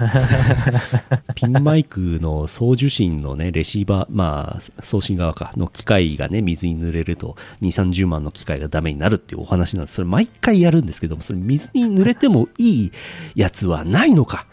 [1.34, 9.96] ピンマイクの送受信のね、レシーバー、まあ、送信側か、の機械がね、水に濡れると、2、30万の機械がダメになるっていうお話なんです。
[9.96, 12.92] それ毎回やるんですけども、それ水に濡れてもいい
[13.34, 14.46] やつはないのか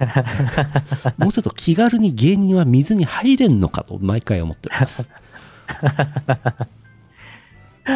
[1.18, 5.08] もうちょっと気軽に芸人は水に入れんのかと毎回思っております。
[7.86, 7.92] い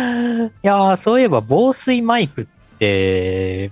[0.62, 2.53] やー、そういえば防水マイクって、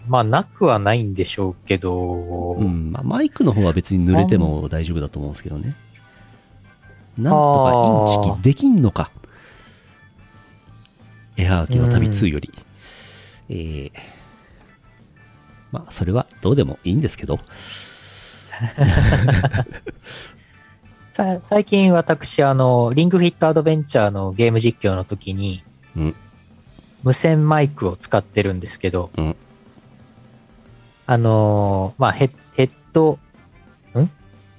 [0.07, 5.75] まあ、なくはないんでしょうけど、うん、まあ、マイクの方は別に濡れても大丈夫だと思うんですけどね。
[7.19, 9.11] なんとかインチキできんのか。
[11.37, 12.53] エアーキの旅2より。
[13.49, 13.93] えー、
[15.73, 17.41] まあ、それはどうでもいいんですけど。
[21.11, 25.63] さ最近私、あの、リングフィットアドベンチャーのゲーム実況の時に、
[25.97, 26.15] うん
[27.03, 29.37] 無線マイクを使ってるんですけど、うん
[31.05, 33.19] あのーまあヘッ、ヘッド、
[33.95, 34.11] ん？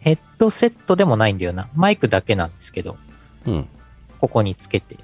[0.02, 1.70] ヘッドセットでもないんだよな。
[1.74, 2.98] マイクだけなんですけど、
[3.46, 3.68] うん。
[4.20, 4.98] ここにつけて。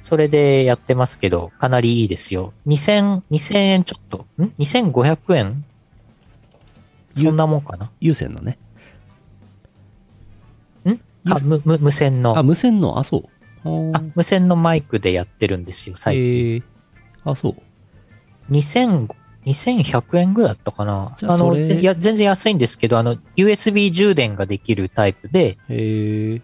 [0.00, 2.52] それでやってますけど、かなりいいですよ。
[2.66, 5.64] 2000、2000円ちょっと、ん ?2500 円？
[7.14, 7.90] そんなもんかな？
[8.00, 8.58] 有線のね。
[10.86, 10.98] ん？
[11.30, 12.36] あ、む、む、無線の。
[12.38, 13.24] あ、無線の、あ、そう。
[13.64, 16.24] ああ、無線のマイクでやってるんですよ、最近。
[16.24, 16.62] えー、
[17.24, 17.54] あ、そう。
[18.52, 19.08] 2000
[19.46, 21.16] 2100円ぐらいだったかな。
[21.22, 26.42] あの、いや、全然安いんですけど、あの、USB 充電ができるタイプで、えー、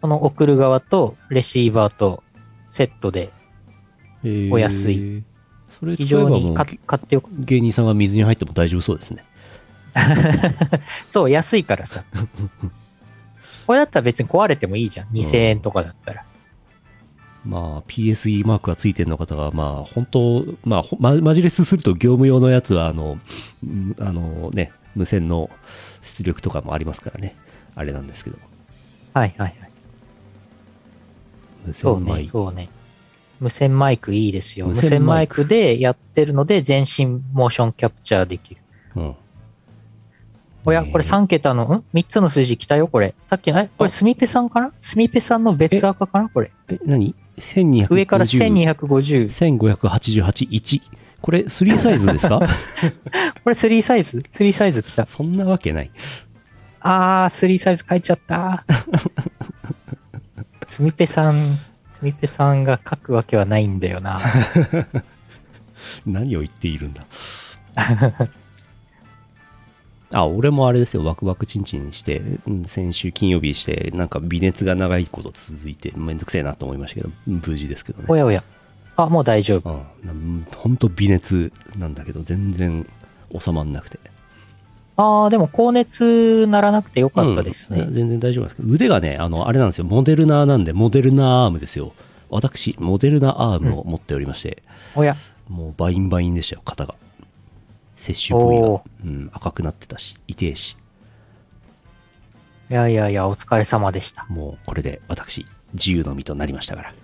[0.00, 2.22] その送る側とレシーバーと
[2.70, 3.32] セットで、
[4.22, 5.24] えー、お安い。
[5.78, 9.24] それ非常に買買ってよく、芸人さんが水に入っても大丈夫そうですね。
[11.08, 12.04] そう、安いからさ。
[13.66, 15.08] これだったら別に壊れてもいいじゃん。
[15.08, 16.24] 2000円とかだったら。
[17.46, 23.18] まあ、PSE マークがついてるの方が、まあ、本当、まあ、ほまマジレスすると業務用のやつは、あの、
[23.64, 25.48] うんあのね、無線の
[26.02, 27.36] 出力とかもありますからね。
[27.74, 28.38] あれなんですけど。
[29.14, 29.70] はいはいはい。
[31.66, 32.30] 無そうね、線マイク。
[32.30, 32.68] そうね。
[33.38, 34.66] 無線マイクいいですよ。
[34.66, 38.60] 無無線マイクでやってるので、全身モーションキャプチャーできる。
[38.96, 39.14] うん。
[40.64, 43.14] おや、これ3桁の、ん ?3 つの数字来たよ、これ。
[43.22, 44.72] さっきの、え、これスミペさんかな？
[44.80, 46.50] スミペさんの別赤かなこれ。
[46.68, 47.14] え、何？
[47.38, 47.86] ?1250。
[47.94, 49.26] 上から1250。
[49.26, 50.82] 1288、1。
[51.22, 52.40] これ、3サイズですか？
[53.44, 55.06] これ3サイズ ?3 サイズ来た。
[55.06, 55.90] そんなわけない。
[56.80, 58.64] あー、3サイズ書いちゃった。
[60.66, 61.58] スミペさん、
[61.98, 64.20] スミペさんが書くわけはないんだよな。
[66.06, 67.04] 何を言っているんだ？
[70.12, 78.04] あ、俺もあれですよ、ワクワクチンチンして、うん先週金曜日して、なんか微熱が長いこと続いて、めんどくせえなと思いましたけど、無事ですけどね。
[78.08, 78.44] おやおや。
[78.96, 79.70] あ、もう大丈夫。
[80.04, 82.88] うん、ほんと微熱なんだけど、全然
[83.38, 83.98] 収まんなくて。
[84.96, 87.80] あー、でも高熱ならなくてよかったですね。
[87.80, 91.92] うん全然大丈夫なんですけど、腕がね、あの、あれなんですよ、モデルナなんで、モデルナアームですよ。
[92.30, 94.62] 私、モデルナアームを持っておりまして、
[94.94, 95.16] おや、
[95.48, 96.94] もうバインバインでしたよ、肩が。
[97.96, 100.76] 接種部位がうん、赤くなってたし、痛えし、
[102.68, 104.26] いやいやいや、お疲れ様でした。
[104.28, 106.94] もうこれで私、自由の身となりましたから。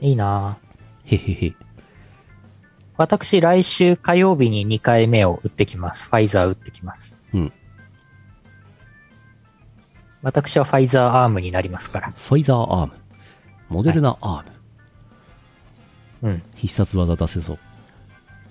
[0.00, 0.58] いいな
[1.06, 1.54] へへへ。
[2.98, 6.06] 私、来週火曜日に2回目を打ってきます。
[6.06, 7.20] ファイザー打ってきます。
[7.32, 7.52] うん。
[10.22, 12.10] 私はファイザーアームになりますから。
[12.10, 12.92] ファイザーアーム。
[13.68, 14.44] モデルナアー
[16.22, 16.30] ム。
[16.30, 16.42] うん。
[16.56, 17.58] 必殺技出せそう。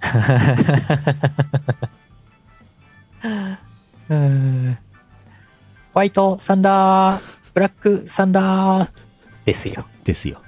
[5.93, 7.21] ホワイトサンダー、
[7.53, 8.89] ブラックサンダー
[9.45, 9.85] ですよ。
[10.03, 10.41] ですよ。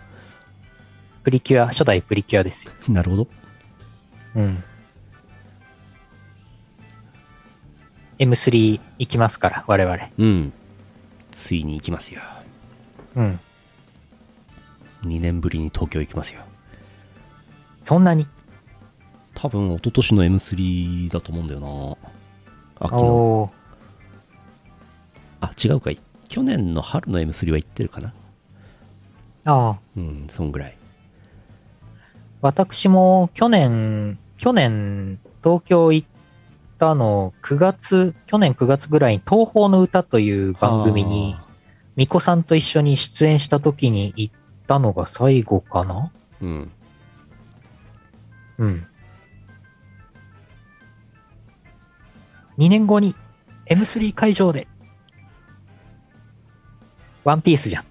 [1.24, 2.72] プリキュア、初代プリキュアですよ。
[2.90, 3.28] なるほど。
[4.36, 4.64] うん。
[8.20, 10.10] M3 行きますから、我々。
[10.18, 10.54] うん。
[11.32, 12.22] ついに行きますよ。
[13.16, 13.40] うん。
[15.04, 16.42] 2年ぶりに東京行きますよ。
[17.84, 18.28] そんなに？
[19.40, 21.60] 多分、一昨年の M3 だと思うんだよ
[22.80, 22.88] な。
[22.88, 23.54] 秋の。
[25.42, 26.00] あ、違うかい。
[26.28, 28.14] 去年の春の M3 は行ってるかな。
[29.46, 29.78] ああ。
[29.96, 30.78] うん、そんぐらい。
[32.42, 36.08] 私も去年、去年、東京行っ
[36.80, 41.46] たの、9月、去年9月ぐらいに東宝の歌という番組に、あ
[41.96, 44.36] 巫女さんと一緒に出演した時に行っ
[44.66, 46.12] たのが最後かな
[46.42, 46.72] うん。
[48.58, 48.88] うん。
[52.58, 53.16] 2年後に
[53.70, 54.68] M3 会場で、
[57.24, 57.86] ワンピースじゃん。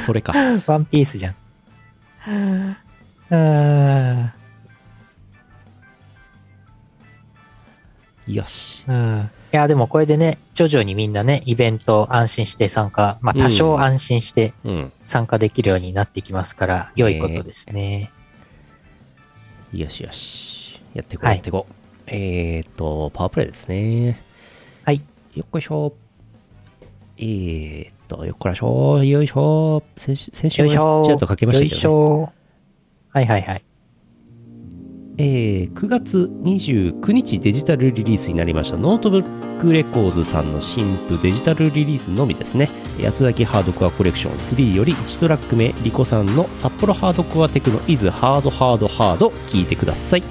[0.00, 0.32] それか。
[0.66, 1.34] ワンピースじゃん。
[3.30, 4.32] うーん。
[8.26, 8.84] よし。
[8.88, 9.30] うん。
[9.52, 14.92] いや、でもこれでね、徐々にみんなね、イベント安心して参加、まあ多少安心してうん。
[15.04, 18.10] 参加できるようになってきますから、良いことですね。
[19.72, 20.80] よしよし。
[20.94, 21.85] やっていこう、はいやっていこう。
[22.06, 24.20] えーっと、パワープレイですね。
[24.84, 25.02] はい。
[25.34, 25.92] よっこいしょ。
[27.18, 29.02] えーっと、よっこらしょ。
[29.02, 29.82] よいしょ。
[29.96, 31.94] 先週、先週ちらっとかけましたけよいしど、ね。
[31.94, 32.32] ょ
[33.10, 33.64] はいはいはい。
[35.18, 42.68] えー9月29日デジタルリリースになりましたノートブックレコーズさんの新譜デジタルリリースのみですね
[43.02, 50.22] 札幌ハードコアコレクション3より1トラック目リコさんの札幌 Hardcore Techno Is Hard Hard Hard 聞いてください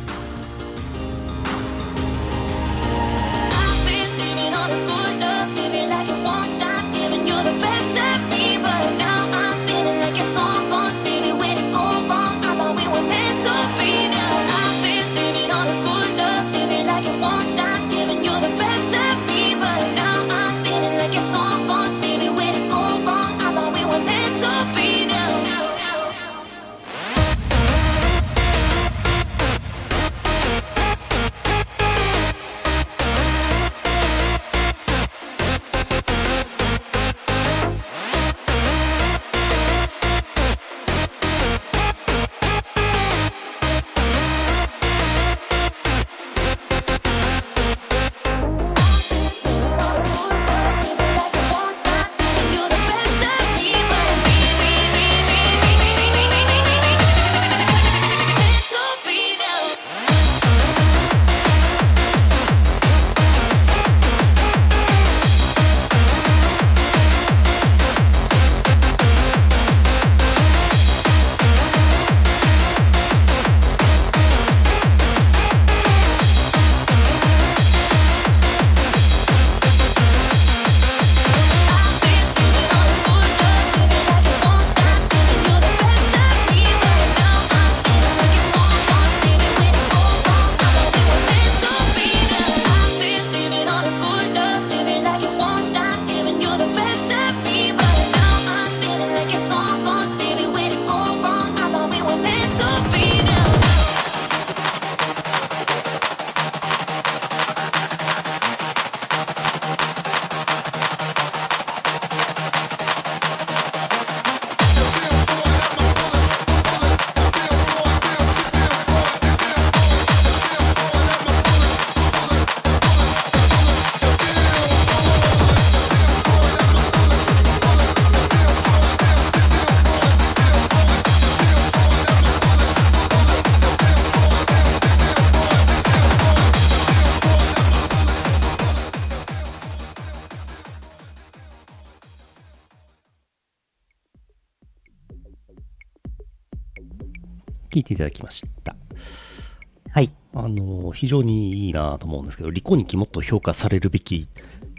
[150.96, 154.28] 非常にいいなと思うんですけどリコニキもっと評価されるべき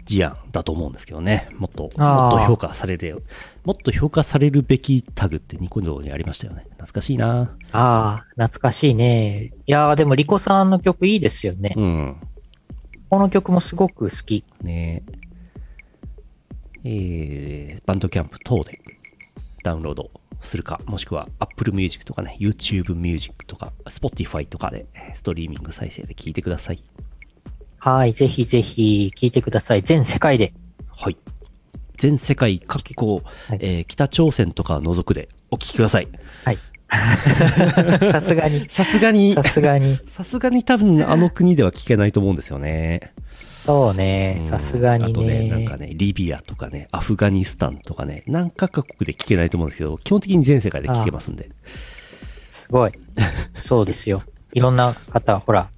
[0.05, 3.13] 事案だと思うんですけどねもっともっと評価されて
[3.63, 9.45] もっと評価されるべきタグってニコ動にありましたよね懐かしいなああ、懐かしいね。
[9.45, 11.73] いやー、でもリコさんの曲いいですよね。
[11.75, 12.15] うん
[13.09, 14.43] この曲もすごく好き。
[14.61, 15.03] ね
[16.83, 18.79] えー、バンドキャンプ等で
[19.63, 20.11] ダウンロード
[20.41, 26.83] するか、もしくは Apple Music とかね、YouTube Music とか Spotify とかでストリーミング再生で聞いてください。
[27.79, 28.13] はい。
[28.13, 29.83] ぜひぜひ聴いてください。
[29.83, 30.53] 全世界で。
[30.89, 31.17] はい。
[31.97, 36.07] 全世界各国、はいえー北朝鮮とか除くでお聞きください。
[36.43, 36.57] はい。
[38.11, 39.99] さすがに、さすがにさ、すがに。
[40.07, 43.13] さすがに多分あの国では聞けないと思うんですよね。
[43.67, 44.37] そうね。
[44.39, 45.65] うんさすがにあとね、なんね。
[45.67, 51.49] かね、リビアとかね、アフガニスタンとかね、何カ国で聞けないと思うんですけど、基本的に全世界で聞けますんで。
[52.49, 52.91] すごい。
[53.61, 54.23] そうですよ。
[54.53, 55.69] いろんな方、ほら、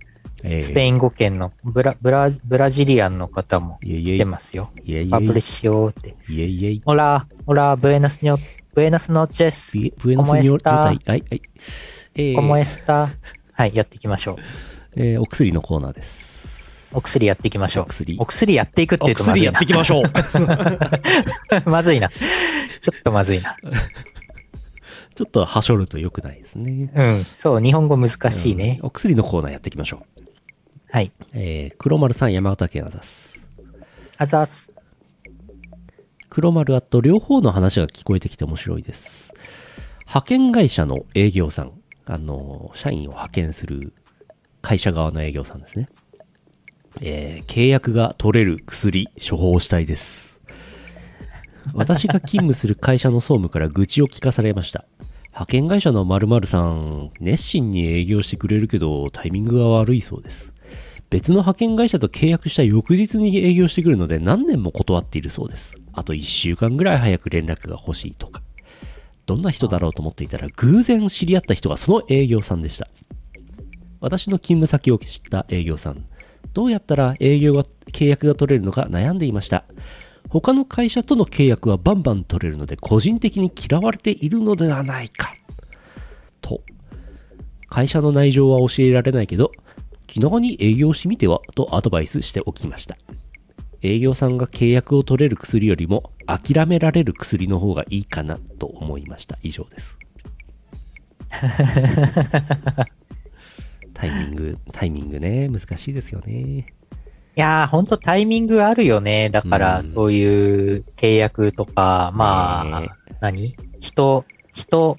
[0.44, 4.70] えースペイン語圏のブラ、ブラ、ブラジリアンの方も来いえいえてますよ。
[4.86, 6.16] いえいえパブリッシオって。
[6.30, 6.82] いえいえい。
[6.86, 8.38] ホラ、ホラ、ブエナスニョ、
[8.76, 9.76] ブエナスノーチェス。
[9.76, 11.24] ブエブエノスニョはい、はい。
[12.14, 13.10] えーコモエスタ。
[13.54, 14.36] はい、やっていきましょう。
[14.96, 16.29] えーお薬のコーナーです。
[16.94, 17.84] お薬やっていきましょう。
[17.84, 19.68] お薬お薬やっていくってお言うとまずいな薬やってい。
[19.68, 20.02] きましょ
[21.66, 21.70] う。
[21.70, 22.10] まずいな。
[22.10, 23.56] ちょっとまずいな。
[25.16, 26.92] ちょっとはしょると良くないですね。
[26.96, 27.24] うん。
[27.26, 28.88] そう、日本語難しいねうん。
[28.88, 30.24] お薬のコーナーやっていきましょう。
[30.92, 31.12] はい。
[31.34, 33.40] えー、黒丸さん、山形県あざす。
[34.18, 34.72] あざーす。
[36.30, 39.34] 黒丸あと両方の話が聞こえてきて面白いです。
[40.02, 41.74] 派遣会社の営業さん。
[42.06, 43.94] あの、社員を派遣する
[44.62, 45.90] 会社側の営業さんですね。
[47.02, 50.42] えー契約が取れる薬、処方したいです。
[51.74, 54.86] 私が勤務する会社の総務から愚痴を聞かされました。
[55.28, 60.54] 派遣会社の〇〇さん、熱心に営業してくれるけど、タイミングが悪いそうです。
[61.10, 65.76] 別の派遣会社と契約した翌日に営業してくるので何年も断っているそうです。
[65.94, 68.42] あと1週間ぐらい早く連絡が欲しいとか。
[69.26, 72.88] どんな人だろうと思っていたら偶然知り合った人がその営業さんでした。
[74.02, 76.06] 私の勤務先を知った営業さん。
[76.54, 79.66] どうやったら営業が、契約が取れるのか悩んでいました。
[80.30, 85.34] 他の会社との契約はバンバン取れるので個人的に嫌われているのではないか。
[86.42, 86.62] と。
[87.68, 89.52] 会社の内情は教えられないけど、
[90.08, 92.98] 気長に営業してみてはとアドバイスしておきました。
[93.82, 99.38] 営業さんが契約を取れる薬よりも諦められる薬の方がいいかなと思いました。
[99.42, 99.98] 以上です。
[104.00, 106.34] タイミング、タイミングね、難しいですよね。
[106.34, 106.64] い
[107.36, 109.30] やー、ほんとタイミングあるよね。
[109.30, 112.90] だから、うんそういう契約とか、まあ、ね
[113.20, 113.58] 何？
[113.82, 114.98] 人、人、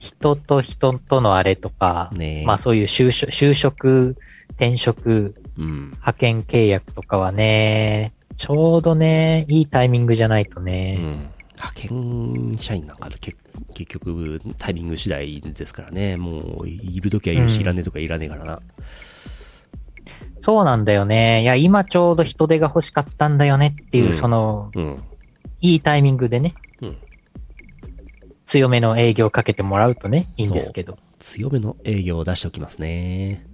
[0.00, 4.16] 人と人とのあれとか、ねまあそういう就職、就職、
[4.50, 5.84] 転職、うん。
[5.90, 10.96] 派遣契約とかはね、ちょうどね、いいタイミングじゃないとうね。
[10.96, 11.30] ん。
[11.56, 13.38] 派遣社員なんかで結
[13.74, 16.16] 結局タイミング次第ですからね。
[16.16, 18.60] もういるときはいるし、うんいらねえとかいらねえからな。
[20.40, 21.42] そうなんだよね。
[21.42, 25.02] いや、今ちょうど人手が欲しかったんだよねっていう、うんその、うん。
[25.60, 26.96] いいタイミングでね、うん。
[28.44, 30.98] 強めの営業をかけてもらうとね、いいんですけど。
[31.18, 33.46] 強めの営業を出しておきますね。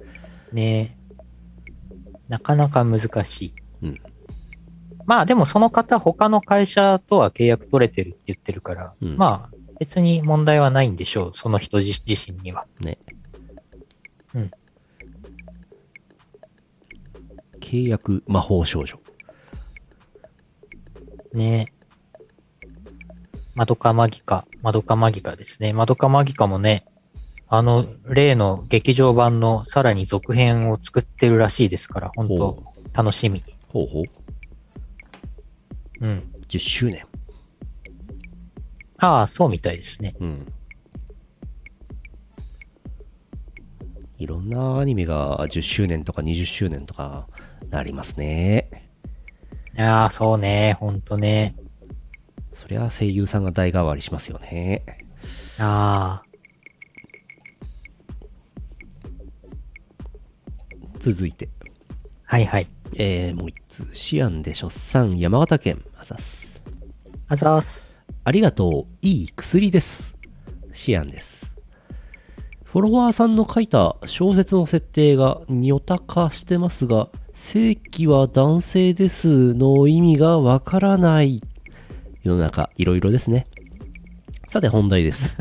[0.52, 0.98] ね
[2.28, 3.54] なかなか難しい。
[3.82, 4.00] うん。
[5.06, 11.30] まあでもその方他の会社とは契約取れてるって言ってるから、うんまあ別に問題はないんでしょう。
[11.34, 12.66] その人自自身には。
[12.78, 12.98] ね。
[14.32, 14.50] うん。
[17.58, 18.96] 契約魔法少女。
[21.32, 21.72] ね
[23.56, 25.72] マドカマギカ、マドカマギカですね。
[25.72, 26.86] マドカマギカもね、
[27.48, 32.62] あの、例の劇場版のさらに続編を作ってるらしいですから、本当ほ
[32.92, 33.42] 楽しみ。
[33.66, 34.04] ほうほう。
[36.02, 36.22] うん。
[36.46, 37.04] 10周年。
[39.02, 40.14] ああ、そうみたいですね。
[40.20, 40.46] うん。
[44.16, 47.26] いろんなアニメが10周年とか20周年とか
[47.68, 48.88] なりますね。
[49.76, 51.56] いやあ、そうね、ほんとね。
[52.54, 54.84] そりゃ声優さんが代替わりしますよね。
[55.58, 56.26] ああ、
[61.00, 61.48] 続いて、
[62.22, 62.68] はいはい。
[62.94, 63.88] えー、もう一つ。
[63.94, 65.82] シアンで出産、山形県。
[65.98, 66.62] あざっす。
[67.26, 67.91] あざーす。
[68.24, 68.96] ありがとう。
[69.02, 70.16] いい薬です。
[70.72, 71.52] シアンです。
[72.62, 81.42] フォロワーさんの書いた小説の設定がニョタ化してますが、正規は男性ですの意味がわからない。
[82.22, 83.48] 世の中いろいろですね。
[84.48, 85.36] さて本題です。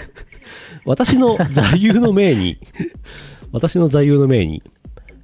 [0.84, 2.58] 私の座右の銘に、
[3.52, 4.62] 私の座右の銘に、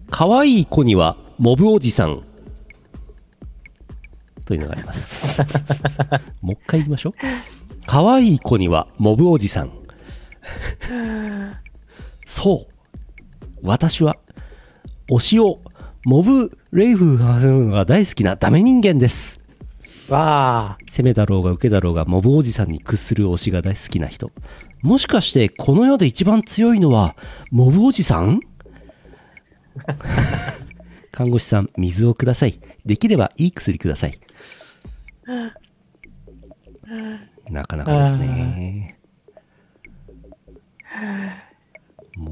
[0.09, 2.23] 可愛い子にはモブおじさん。
[4.49, 5.43] というのがあります。
[6.41, 7.13] もう一回言いましょう。
[7.87, 9.73] 可愛い子にはモブおじさん。
[12.27, 12.75] そう。
[13.63, 14.17] 私は、
[15.11, 15.61] 推しを
[16.07, 19.39] モブレイフさせるのが大好きなダメ人間です。
[20.09, 24.31] わあ、攻めだろうが受けだろうがモブおじさんに屈する推しが大好きな人。
[24.81, 27.17] もしかしてこの世で一番強いのは
[27.51, 28.41] モブおじさん？
[31.13, 32.59] 看護師さん、水をください。
[32.87, 34.19] できればいい薬ください。
[37.51, 38.99] なかなかですね。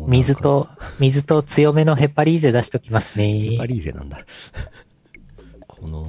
[0.08, 0.68] 水と、
[0.98, 3.26] 水と強めのヘパリーゼ出しときますパね。
[3.28, 4.18] リーゼなんだ。
[5.66, 6.08] この、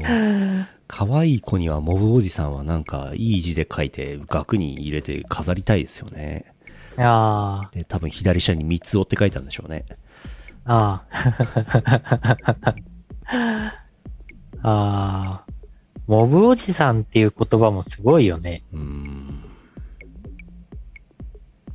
[0.88, 6.54] 可愛い子にはモブおじさんはなんかいい字で書いて額に入れて飾りたいですよね。
[6.98, 9.86] あで、多分左下に三つ折って書いたんでしょうね。
[10.66, 11.04] あ、
[13.28, 13.74] あ
[14.64, 14.64] あ。
[14.64, 15.57] ああ。
[16.08, 18.64] モブおじさんっていう言葉もすごいよね。
[18.72, 19.44] うーん。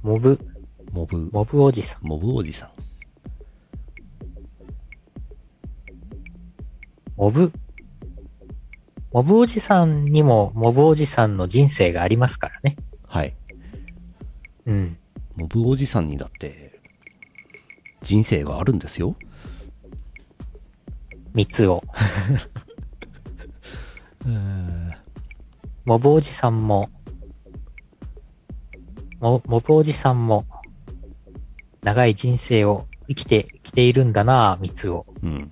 [0.02, 0.38] モブ、
[0.90, 2.06] モブ、モブおじさん。
[2.06, 2.70] モブおじさん。
[7.16, 7.52] モブ、
[9.12, 12.76] モブおじさんにもモブおじさんの人生がありますからね。
[13.06, 13.36] はい。
[14.64, 14.96] うん。
[15.36, 16.80] モブおじさんにだって、
[18.00, 19.14] 人生があるんですよ。
[21.34, 21.82] 三つを。
[25.84, 26.90] モブおじさんも、
[29.20, 30.46] モモブおじさんも、
[31.82, 35.06] 長い人生を生きてきているんだな、三つを。
[35.22, 35.50] うん。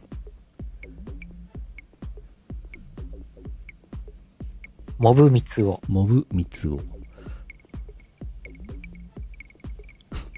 [4.98, 5.80] モブ三つを。
[5.88, 6.80] モブ三つを。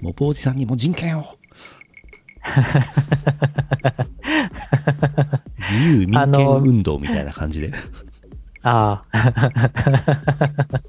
[0.01, 1.25] モブおじさんにも人権を。
[5.59, 7.71] 自由民権運動みたいな感じで。
[8.63, 10.83] ああ。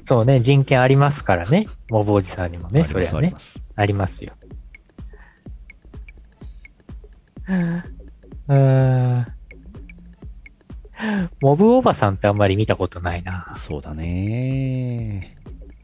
[0.04, 1.68] そうね、人権ありますからね。
[1.90, 3.38] モブおじさんにもね、そりゃねありま。
[3.40, 3.62] す。
[3.76, 4.32] ありますよ。
[8.48, 9.26] うーん。
[11.40, 13.52] モブおばさんってあんまり見たことないな。
[13.54, 15.36] そうだね。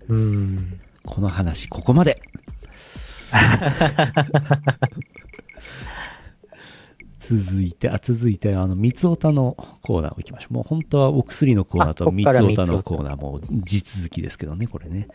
[0.09, 0.81] うん。
[1.05, 2.21] この話、ここまで。
[7.29, 10.55] 続いて、あ、続いて、あの、三つおたのコーナーを行きましょう。
[10.55, 15.09] もう本当はお薬のコーナーと三つおたのコーナーも地続きですけどね、これね。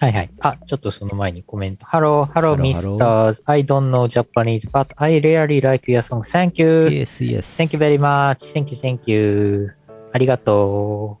[0.00, 0.30] はいはい。
[0.40, 1.84] あ、ちょっとその前にコメント。
[1.84, 3.42] Hello, hello, misters.
[3.44, 6.22] I don't know Japanese, but I really like your song.
[6.22, 6.88] Thank you.
[6.88, 7.42] Yes, yes.
[7.58, 8.50] Thank you very much.
[8.54, 9.74] Thank you, thank you.
[10.12, 11.18] ありがと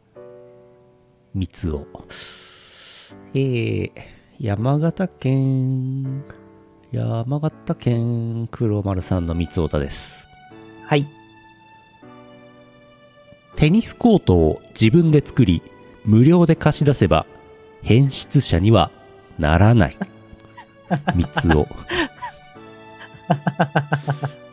[1.34, 1.86] 三つお。
[3.34, 3.90] えー、
[4.40, 6.24] 山形県、
[6.90, 10.26] 山形県黒丸さんの三つおたです。
[10.84, 10.86] う。
[10.86, 11.06] はい。
[13.56, 15.60] テニスコートを自分で作り、
[16.06, 17.26] 無料で貸し出せば、
[17.82, 18.90] 変質者には
[19.38, 19.98] ならない。
[21.14, 21.68] 三つを。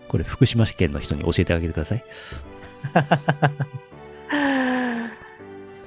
[0.09, 2.03] これ、福島県の人に教えてあげてください。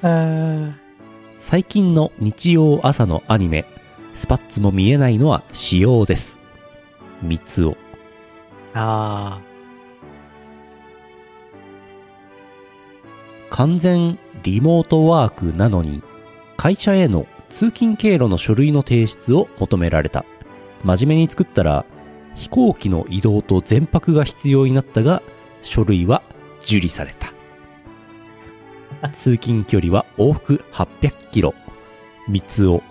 [1.38, 3.66] 最近の日曜朝のアニメ、
[4.14, 6.37] スパッツも見えないのは仕様です。
[7.22, 7.76] 三つを。
[8.74, 9.40] あ
[13.50, 16.02] 完全リモートワークなのに
[16.56, 20.24] 会社への通勤経路の書類の提出を求められた。
[20.84, 21.84] 真面目に作ったら
[22.34, 25.22] 飛行機の移動と全泊が必要になったが
[25.62, 26.22] 書類は
[26.62, 27.32] 受理された。
[29.10, 31.54] 通勤距離は往復800キロ。
[32.28, 32.82] 三つを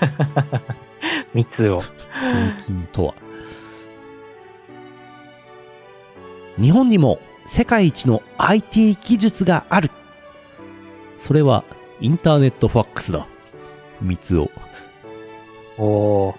[0.00, 0.62] あ。
[1.34, 1.82] 三つを。
[2.20, 3.14] 通勤とは
[6.60, 9.90] 日本にも世界一の IT 技術がある
[11.16, 11.64] それは
[12.00, 13.26] インターネットファックスだ
[14.00, 14.50] 三つを
[15.78, 16.34] おー。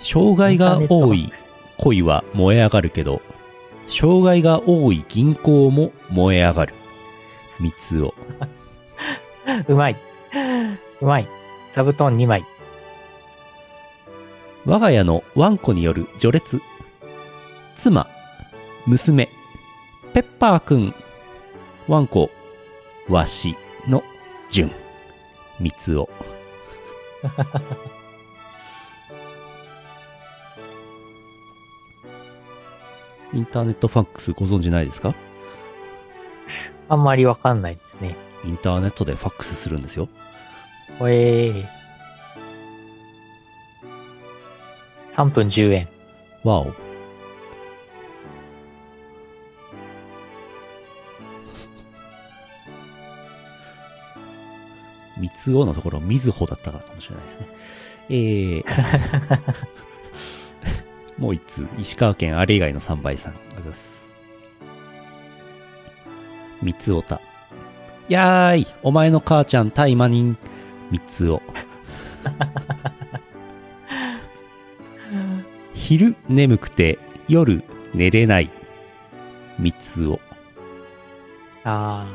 [0.00, 1.32] 障害が多い
[1.78, 3.20] 恋は燃え上がるけど
[3.88, 6.74] 障害が多い銀行も燃え上がる
[7.60, 8.14] 三つを
[9.68, 9.96] うまい。
[11.00, 11.28] うまい。
[11.72, 12.44] 座布団2枚。
[14.64, 16.60] 我が家のワンコによる序列
[17.74, 18.06] 妻
[18.86, 19.28] 娘
[20.14, 20.94] ペッパーくん
[21.88, 22.30] ワンコ
[23.08, 23.56] わし
[23.88, 24.04] の
[24.48, 24.70] 順
[25.58, 26.08] 三つを
[33.34, 35.14] インターネットファックスご存知ないですか？
[36.88, 38.16] あんまりわかんないですね。
[38.44, 40.08] インターネットでファックスするんですよ
[41.00, 41.66] おえー。
[45.12, 45.88] 3分10円。
[46.42, 46.74] わお
[55.18, 57.46] 三つおのところ、みずほだったからかもしれないですね。
[58.08, 58.64] えー、
[61.18, 63.34] もう一通、石川県あれ以外の3倍さん。
[63.56, 64.10] あざす。
[66.60, 67.20] 三つおた。
[68.12, 70.36] やーい、お前の母ちゃん、タイマニン。
[70.90, 71.40] 三つお。
[75.74, 78.50] 昼眠くて夜寝れない。
[79.58, 80.20] 三つを。
[81.64, 82.06] あ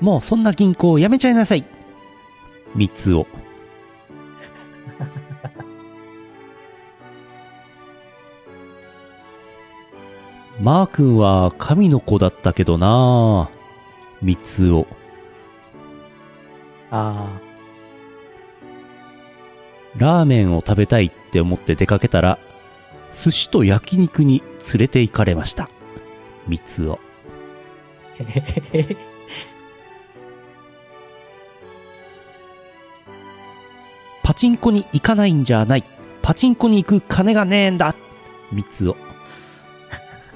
[0.00, 1.64] もうそんな銀行やめちゃいなさい。
[2.74, 3.26] 三つを。
[10.60, 13.50] マー君は神の子だったけどな
[14.22, 14.86] 三つを
[16.90, 17.38] あ。
[17.40, 17.40] あ
[19.96, 22.38] ラーメンを食べたいって思って出かけたら
[23.12, 25.70] 寿司と焼肉に連れて行かれました
[26.46, 27.06] 三つをあ。
[34.22, 35.84] パチンコに行かないんじゃない。
[36.20, 37.94] パチンコに行く金がねえんだ。
[38.50, 38.96] 三つを。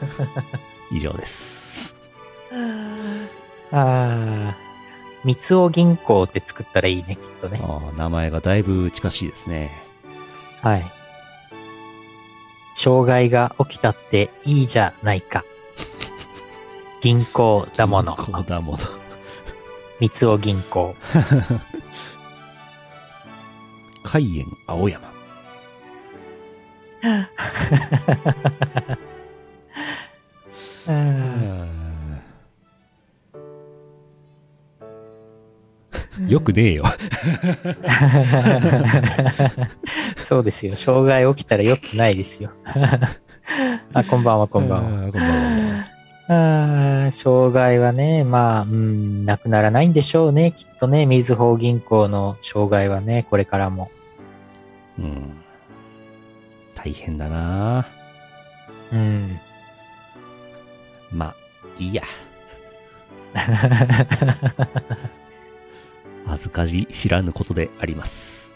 [0.93, 1.97] 以上です。
[3.73, 4.57] ああ、
[5.25, 7.61] 三つお銀行って作ったらいいね、きっとね。
[7.63, 9.71] ああ、名前がだいぶ近しいですね。
[10.63, 10.85] はい。
[12.75, 15.45] 障害が起きたっていいじゃないか。
[17.01, 18.17] 銀行だもの。
[18.17, 18.79] こうだもの。
[20.01, 20.97] 三つお銀行。
[24.03, 25.11] 海縁青山。
[30.89, 31.80] うん
[36.29, 36.85] よくねえよ。
[40.19, 40.77] そうですよ。
[40.77, 42.51] 障害起きたらよくないですよ。
[43.93, 45.13] あ、こんばんは、こんばんは。
[45.13, 45.87] こんばんは。
[46.29, 50.53] あー障害はね、まあ、うん、なくならないんでしょうね。
[50.53, 53.91] きっとね、みずほ銀行の障害はね、これからも。
[54.99, 55.33] うん。
[56.75, 57.85] 大変だな
[58.93, 59.41] うん。
[61.11, 61.35] まあ、
[61.79, 62.03] いいや。
[66.41, 68.55] 恥ずかし知らぬことであります。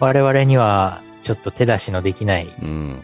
[0.00, 3.02] 我々には、ちょっと手出しのできない、うん。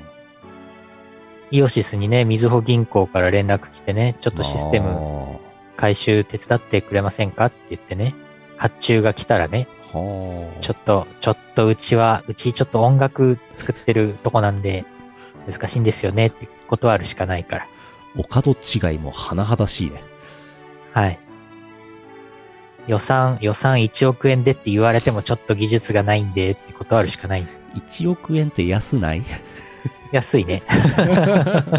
[1.53, 5.41] イオシスにね、みずほ銀行から連絡来てね、ちょっとシステムム。
[5.76, 8.14] 回収手伝ってくれませんかって言ってね、
[8.57, 10.61] 発注が来たらね、はあ。
[10.61, 14.85] ちょっと、ちょっとうちは、うちちょっと音楽作ってるとこなんで、
[15.51, 17.66] 難しいんですよねって断るしかないから。
[18.16, 20.03] お門違いも甚だしいね。
[20.93, 21.18] はい。
[22.91, 27.47] 予算、予算1億円でって言われてもちょっと技術がないんでって断るしかない。
[27.76, 29.22] 1億円って安ない？
[30.11, 30.64] 安いね。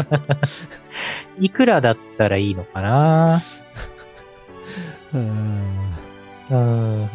[1.38, 3.42] いくらだったらいいのかな？
[5.12, 5.94] うん。
[6.48, 7.10] うーん。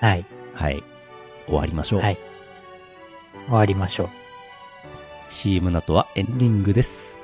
[0.00, 0.24] はい。
[0.54, 0.82] はい。
[1.46, 2.00] 終わりましょう。
[2.00, 2.18] はい
[3.46, 4.25] 終わりましょう。
[5.36, 7.20] CM の後はエンディングです。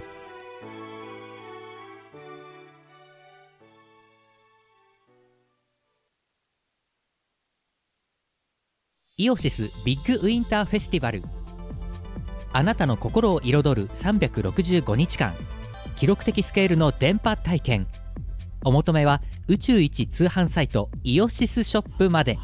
[9.16, 11.22] イオシスビッグウィンターフェスティバル。
[12.52, 15.32] あなたの心を彩る365日間。
[15.96, 17.86] 記録的スケールの電波体験。
[18.62, 22.38] お求めは宇宙一通販サイトイオシスショップまで。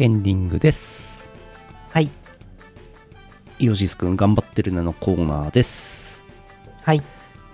[0.00, 1.28] エンディングです。
[1.90, 2.10] はい。
[3.58, 6.24] イオシスくん頑張ってるねのコーナーです。
[6.82, 7.02] はい。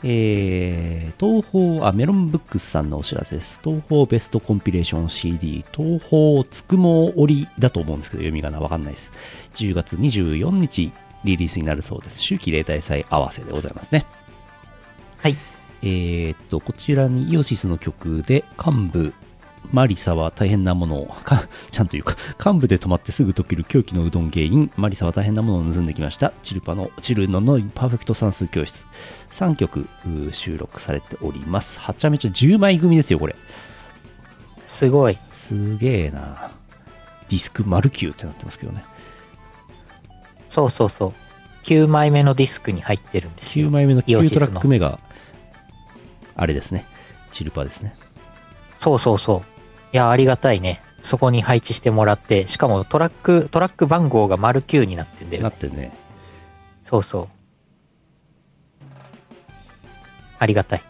[0.02, 3.60] えー、東宝、あ、メロンブックスさんのお知らせです。
[3.64, 9.12] 東宝ベストコンピレーション CD、東宝つくも折りだと思うんですけど、読み仮名わかんないです。
[9.54, 10.92] 10月24日
[11.24, 12.16] リリースになるそうです。
[12.22, 14.04] 秋季例大祭合わせでございますね。
[15.22, 15.38] はい。
[15.80, 19.14] えーっと、こちらにイオシスの曲で、幹部、
[19.72, 26.32] マリサは大変なものを、か ちゃんと言うか、幹部で止まってすぐ溶ける狂気のうどん芸人、マリサは大変なものを盗んできました。
[26.42, 28.86] チルパの、チルノのパーフェクト算数教室。
[29.30, 29.88] 3曲
[30.30, 31.80] 収録されております。
[31.80, 33.34] はちゃめちゃ10枚組ですよ、これ。
[34.66, 35.18] すごい。
[35.32, 36.52] すげえな。
[37.28, 38.84] ディスク丸9ってなってますけどね。
[40.48, 41.14] そうそうそう。
[41.64, 43.68] 9枚目のディスクに入ってるんですよ。
[43.68, 45.00] 9枚目の9イオシスのトラック目が、
[46.36, 46.86] あれですね。
[47.32, 47.96] チルパですね。
[48.78, 49.53] そうそうそう。
[49.94, 50.82] いや、ありがたいね。
[51.00, 55.48] そこに配置してもらって、しかもトラック、トラック番号が丸9になってんだよね。
[55.48, 55.96] なってね。
[56.82, 57.28] そうそう。
[60.40, 60.82] ありがたい。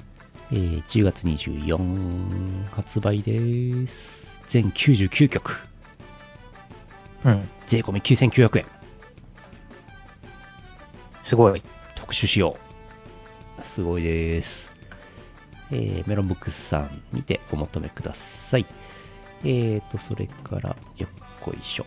[0.52, 4.26] えー10月24発売です。
[4.48, 5.54] 全99曲。
[7.24, 7.46] うん。
[7.66, 8.66] 税込み9900円。
[11.22, 11.62] すごい。
[11.94, 12.56] 特殊仕様。
[13.64, 14.74] すごいです。
[15.70, 18.64] えーメロンブックスさんにてお求めください。
[19.44, 21.08] えーと、それから、よっ
[21.40, 21.86] こいしょ。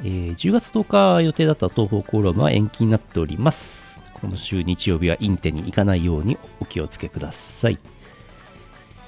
[0.00, 3.98] えー10月10日予定だった東方コラムは延期になっております。
[4.20, 7.78] 今週日曜日はインテに行かないようにお気をつけください。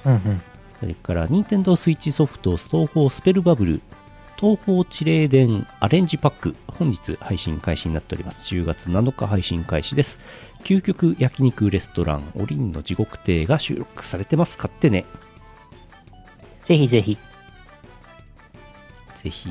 [0.05, 0.41] うんうん。
[0.79, 3.81] それから、任天堂スイッチソフト、東方スペルバブル、
[4.37, 8.55] 東方地霊伝アレンジパック、本日配信開始になっております。
[8.55, 10.19] 10月7日配信開始です。
[10.63, 14.57] 究極焼肉レストラン、オリンの地獄亭が収録されてます。
[14.57, 15.05] 買ってね。
[16.63, 17.17] ぜひぜひ。
[19.15, 19.49] ぜひ。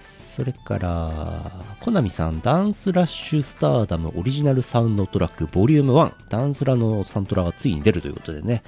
[0.00, 8.64] それから、コナミさん、ダンスラッシュスターダムオリジナルサウンドトラックボリューム1、ダンスラのサントラがついに出るということでね、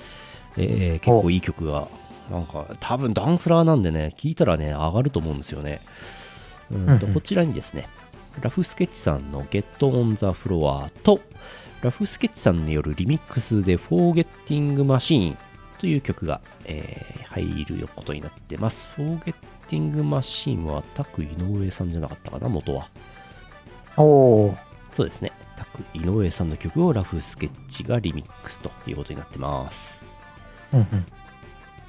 [0.56, 1.88] えー結構いい曲が、
[2.30, 5.80] なんか多分ダンスラーなんでね、聴いたらね、上がると思うんですよね。
[6.70, 7.88] うんとこちらにですね、
[8.40, 11.20] ラフスケッチさんの Get on the Floor と、
[11.82, 15.36] ラフスケッチさんによるリミックスで Forgetting Machine
[15.78, 18.88] という曲が、えー入ることになってます。
[18.96, 22.88] Forgetting Machine はタク井上さんじゃなかったかな、元は。
[23.98, 24.56] おー。
[24.94, 25.32] そうですね。
[25.56, 30.02] タク井上さんの曲をラフスケッチがリミックスということになってます。
[30.72, 31.06] うんうん。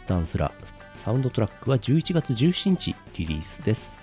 [0.05, 0.51] ダンスラ
[0.95, 3.95] サウンドトラックは11月17日リリースです。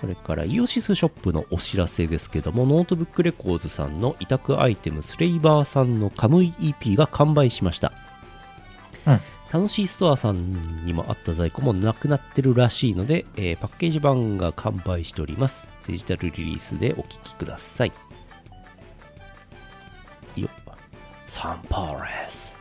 [0.00, 7.92] それからイオシスショップのお知らせですけども、ノートブックレコーズさんの委託アイテムスレイバーさんのカムイ EP が完売しました。
[9.06, 9.20] うん
[9.52, 15.68] 楽しいストアさんにもあった在庫もなくなってるらしいので、えーパッケージ版が完売しております。
[15.86, 17.92] デジタルリリースでお聴きください。
[20.34, 20.50] よっ。
[21.28, 22.56] サンパーレス。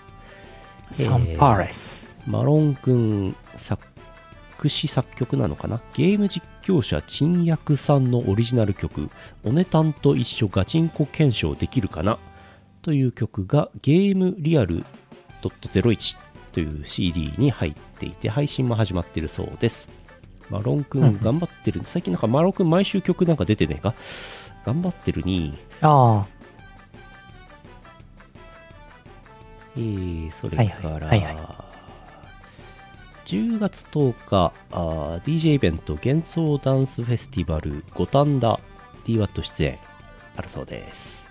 [0.91, 2.08] サンパレス。
[2.28, 3.84] マロン君作
[4.70, 5.82] 詞作曲なのかな？
[5.96, 9.10] ゲーム実況者陳薬さんのオリジナル曲
[9.44, 12.18] 「おねたんと一緒ガチンコ検証できるかな?」
[12.84, 14.86] という曲がゲームリアル
[15.41, 16.18] .01
[16.54, 19.89] という CD に入っていて配信も始まってるそうです。
[20.49, 21.82] マロン君頑張ってる。
[21.84, 23.95] 最近なんかマロン君毎週曲なんか出てねえか？
[24.66, 25.58] 頑張ってるに。
[25.82, 26.26] あ
[29.76, 31.24] えー、それから、はいはい。
[31.24, 31.66] はいは
[33.26, 38.60] 10月10日あー DJ イベント幻想ダンスフェスティバル五反田
[39.06, 39.80] DWAT 出演。
[40.36, 41.23] あるそうです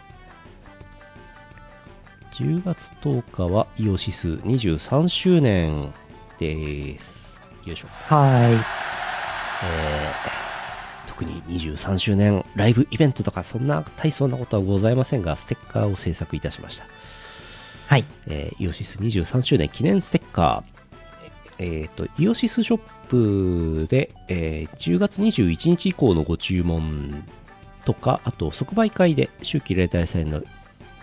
[2.32, 5.92] 10月10日はイオシス23周年
[6.38, 8.14] ですよいしょあ。
[8.14, 10.42] はえー
[11.08, 16.88] 特に23周年ライブイベントとかそんな大層なことはございませんがステッカーを制作いたしましたい。
[17.86, 18.04] はい。
[18.26, 27.24] えーイオシス23周年記念ステッカー、えっ、と、イオシスショップで、えー10月21日以降のご注文
[27.84, 30.42] とか、あと即売会で秋季例大祭の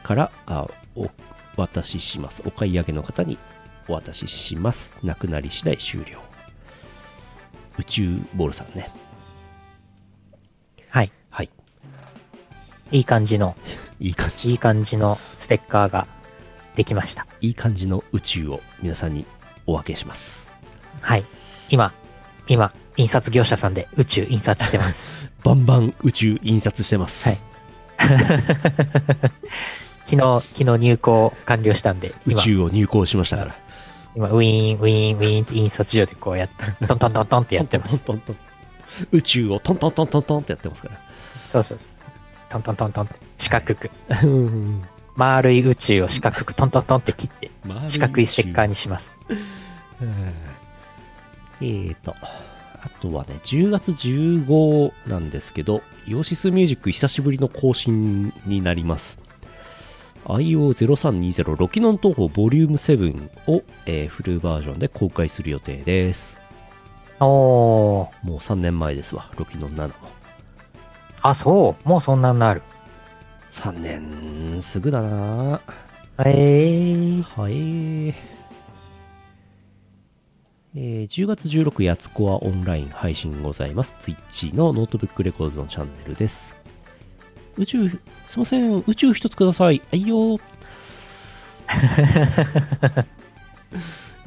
[0.01, 1.09] からあお
[1.55, 2.41] 渡しします。
[2.45, 3.37] お買い上げの方に
[3.87, 4.93] お渡しします。
[5.03, 6.19] なくなり次第終了。
[7.77, 8.89] 宇宙ボールさんね。
[10.89, 11.11] はい。
[11.29, 11.49] はい。
[12.91, 13.55] いい感じの、
[13.99, 14.51] いい感じ。
[14.51, 16.07] いい感じのステッカーが
[16.75, 17.25] できました。
[17.41, 19.25] いい感じの宇宙を皆さんに
[19.65, 20.51] お分けします。
[21.01, 21.25] はい。
[21.69, 21.93] 今、
[22.47, 25.35] 今、印刷業者さんで宇宙印刷してます。
[25.43, 27.29] バンバン宇宙印刷してます。
[27.29, 27.39] はい
[30.09, 33.55] 昨日、昨日入稿完了したんで、宇今、宙を入稿しましたから。
[34.15, 38.03] 今ウィーン、ウィーン、ウィーンって印刷所でこうやって、トントントントンってやってます。
[38.03, 38.49] トントントン
[39.11, 40.99] 宇宙をトントントントントンってやってますから。
[41.51, 41.87] そうそうそう。
[42.49, 43.91] トントントントンって、四角く。
[45.15, 47.51] 丸い宇宙を四角くトントントンって切って、
[47.87, 49.19] 四角いステッカーにします。
[51.61, 52.15] えーと、
[52.81, 59.19] あとはね、10月15なんですけど、イオシスミュージック久しぶりの更新になります。
[60.29, 66.39] IO0320 ロキノン東方ボリューム7を、えーフルバージョンで公開する予定です。
[67.19, 68.27] おー。
[68.27, 69.93] もう3年前ですわ、ロキノン7も。
[71.21, 71.89] あ、そう。
[71.89, 72.61] もうそんなんなる。
[73.53, 75.59] 3年すぐだな
[76.19, 77.23] えー。
[77.23, 78.15] はい。
[80.75, 83.95] えー10月16やつこはオンライン配信ございます。
[83.99, 86.63] Twitch のノートブックレコーズのチャンネルです。
[87.57, 87.89] 宇宙、
[88.29, 89.81] すいません、宇宙一つください。
[89.91, 90.39] あいよ ー。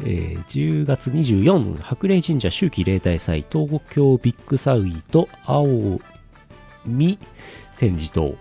[0.00, 6.00] えー10月24、博麗神社秋季例大祭、東京ビッグサイト青
[6.84, 7.16] 海
[7.78, 8.36] 展示棟、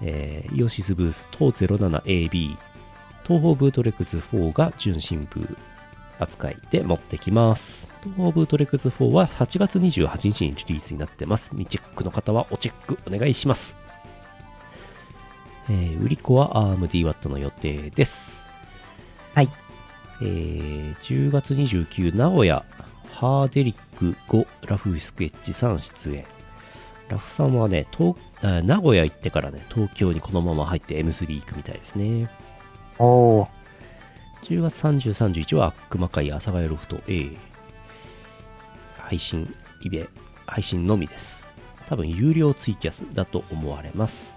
[0.00, 2.56] えーイオシスブース等 07AB
[3.24, 5.56] 東方ブートレッグス4が純新譜
[6.20, 7.88] 扱いで持ってきます。
[8.00, 11.50] 東方ブートレッグス4は8月28日にリリースになってます。
[11.50, 13.81] 未チェックの方はおチェックお願いします。
[15.68, 18.42] えー売り子は ARMDWAT の予定です。
[19.34, 19.48] はい。
[20.20, 22.64] えー10月29名古屋
[23.12, 26.24] ハーデリック5ラフスケッチさん出演。
[27.08, 32.28] ラフさんはね、東あ名古屋行ってからね、東京にこのまま入って M3 行くみたいですね。
[32.98, 33.48] おー。
[34.44, 37.30] 10月30、31は熊会阿佐ヶ谷ロフト A
[38.98, 40.06] 配信イベ
[40.46, 41.46] 配信のみです
[41.88, 44.31] 多分有料ツイキャスだと思われます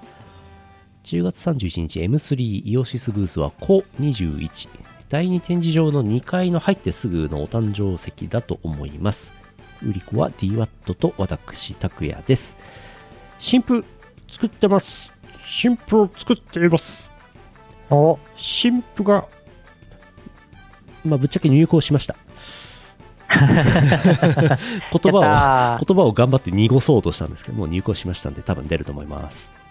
[1.06, 4.70] 10月31日 M3 イオシスブースはコ21
[5.08, 9.36] 第2展示場の2階の入ってすぐのお誕生席だと思います
[9.84, 12.56] 売り子は DWAT と私、拓也です。
[13.40, 13.84] 新譜
[14.32, 15.12] 作ってます。
[15.46, 17.12] 新譜を作っています。
[17.90, 19.28] お、新譜が、
[21.04, 22.16] まあ、ぶっちゃけ入稿しました。
[23.36, 29.65] 言葉を、言葉を頑張って濁そうとしたんですけど、もう入稿しましたんで、多分出ると思います。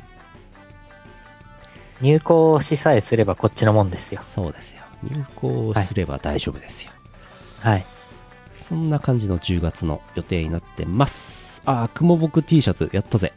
[2.00, 4.20] ー入校しさえすればこっちのもんですよ。
[4.22, 4.82] そうですよ。
[5.02, 6.90] 入稿すれば大丈夫ですよ。
[7.60, 7.86] はい。
[8.68, 11.62] そんな感じの10月の予定になってます。
[11.66, 13.32] あー、雲僕 T シャツやったぜ。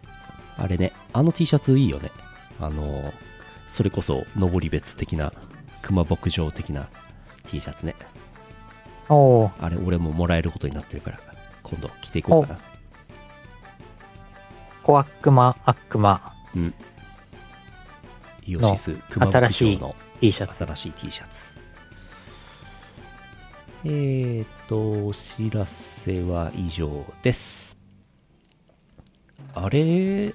[0.58, 2.12] あれね、あの T シャツいいよね。
[2.60, 3.28] あのー
[3.68, 5.32] それこそ、登り別的な、
[5.84, 6.88] 熊牧場的な
[7.46, 7.96] T シャツね。
[9.10, 11.20] おー、あれ、俺ももらえることになってるから、
[11.62, 12.60] 今度着ていこうかな。
[14.82, 16.74] コアックマ、アックマうん。
[18.48, 20.66] イオシス熊牧新しい場の T シャツ。
[20.66, 21.58] 新しい T シャツ。
[23.84, 27.78] えーと、お知らせは以上です。
[29.54, 30.34] あれ、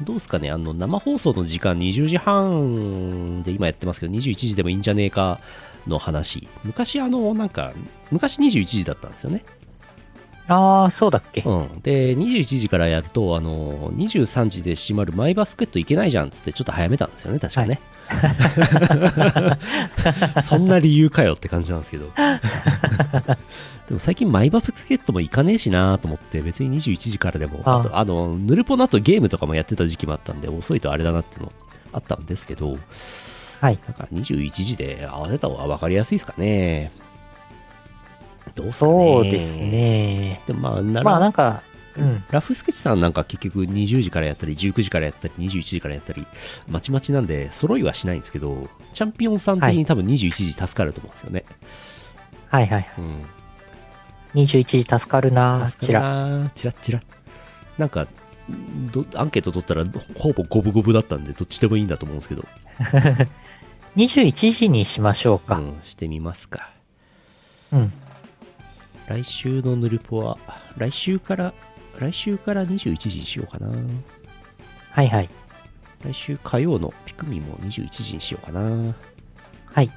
[0.00, 0.50] どうすかね？
[0.50, 5.40] あの、生放送の時間20時半で今やってますけど、21時でもいいんじゃねえか
[5.86, 6.48] の話。
[6.64, 7.72] 昔あの、なんか、
[8.10, 9.42] 昔21時だったんですよね。
[10.46, 11.80] あー、そうだっけうん。
[11.80, 17.80] で、21時からやると、あの、23時で閉まるマイバスケットいけないじゃんっつってちょっと早めたんですよね、確かね。
[20.42, 22.10] そんな理由かよって感じなんですけど。
[23.88, 31.52] でも最近マイバスケットも行かねえしなと思って、別に21時からでも、あああと、あの、ヌルポの後ゲームとかもやってた時期もあったんで、遅いとあれだなっての
[31.92, 32.76] あったんですけど、
[33.60, 33.78] はい。
[33.86, 36.90] なんか21時で合わせた方が分かりやすいですかね。
[38.54, 38.92] どうすかね。
[38.92, 39.56] そうです。
[39.58, 40.42] ね。
[40.46, 41.62] でもまあ、ならまあなんか、
[41.96, 42.24] うん。
[42.30, 46.26] ラフスケッチさんなんか結局20時からやったり、19時からやったり、21時からやったり、
[46.68, 51.44] まちまちなんで、揃いはしないんですけど、チャンピオンさん的に多分21時助かると思うんですよね。
[52.48, 52.88] はいはい。
[52.98, 54.42] うん。
[54.42, 56.00] 21時助かるな助かるちら。
[56.00, 57.02] なチラッチラ。
[57.78, 58.06] なんか、
[58.92, 59.84] どアンケート取ったら、
[60.18, 62.44] ほぼ五分五分だったんで、どっちでもいいんだと思うんですけど、
[63.96, 65.58] 21時にしましょうか。
[65.58, 66.70] うん、してみますか。
[67.72, 67.92] うん。
[69.08, 70.38] 来週のヌルポは、
[70.76, 71.54] 来週から、
[71.98, 73.68] 来週から21時にしようかな。
[74.90, 75.30] はいはい。
[76.04, 78.94] 来週火曜のピクミンも21時にしようかな。
[79.72, 79.90] はい。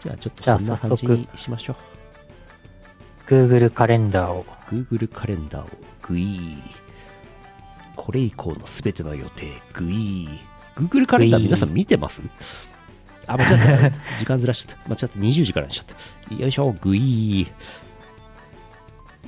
[0.00, 1.76] じゃあちょっとそんな感じにしましょう。
[3.28, 4.44] Google カレンダーを。
[4.70, 6.58] Google カレンダーをグイー。
[7.96, 10.38] これ以降のすべての予定グイー。
[10.76, 12.22] Google カレンダー皆さん見てます？
[13.26, 13.46] あ、間違
[13.88, 13.90] った。
[14.18, 14.88] 時間ずらしちゃった。
[14.88, 15.06] 間違った。
[15.18, 15.86] 20時からにしちゃっ
[16.30, 16.34] た。
[16.34, 17.52] よいしょ、グイー。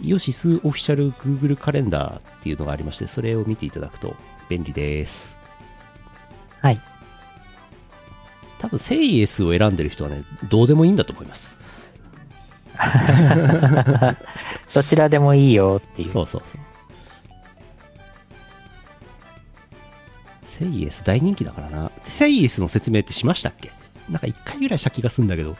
[0.00, 4.14] イオシスオフィシャル Google カレンダーっていうのがありまして、それを見ていただくと
[4.48, 5.36] 便利です。
[6.60, 6.80] はい。
[8.58, 11.56] 多分、セイエスを選んでる人はね、どうでもいいんだと思います。
[14.74, 16.08] どちらでもいいよっていう。
[16.08, 16.60] そうそうそう。
[20.46, 21.90] セイエス大人気だからな。
[22.04, 23.70] セイエスの説明ってしましたっけ？
[24.10, 25.56] なんか一回ぐらいした気がするんだけど、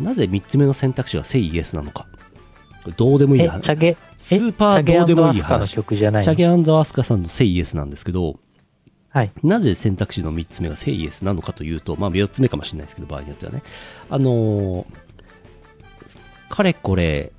[0.00, 2.06] なぜ三つ目の選択肢はセイエスなのか。
[2.96, 5.72] どうでもいいえ、話チャゲ、えスーパーどうでもいい話。
[5.72, 8.38] チャゲアスカさんのセイエスなんですけど、
[9.08, 9.32] はい。
[9.42, 13.62] なぜ選択肢の3つ目がセイエスなのかというと、まあ4つ目かもしれないですけど、場合によってはね。
[14.10, 14.84] あのー
[16.50, 17.32] かれこれ、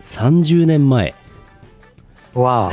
[0.00, 1.14] 30年前、
[2.34, 2.72] わ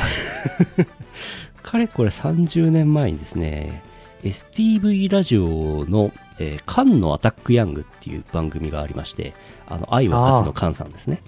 [1.62, 3.82] かれこれ30年前にですね、
[4.26, 9.34] STV ラジオの、えーカンのアタックヤングっていう番組がありまして、
[9.68, 11.22] あの、愛は勝つのカンさんですね。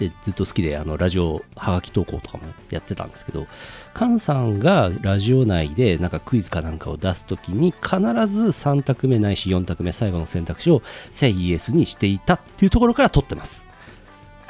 [0.00, 3.46] で、ずっと好きで、あの、ラジオ、はがき投稿とかもやってたんですけど、
[3.92, 13.69] カンさんがラジオ内でなんかクイズかなんかを出すときに、必ず3択目ないし4択目、最後の選択肢をセイイエスにしていたっていうところから撮ってます。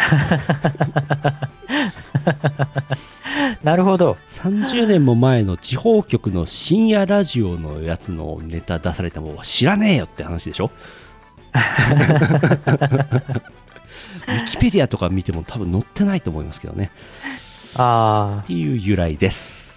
[3.63, 4.17] なるほど。
[4.29, 10.71] 30年も前の地方局の深夜ラジオのやつのネタ出されても知らねえよって話でしょ？
[11.53, 16.91] ウィキペディアとか見ても多分載ってないと思いますけどね。
[17.77, 19.71] あっていう由来です。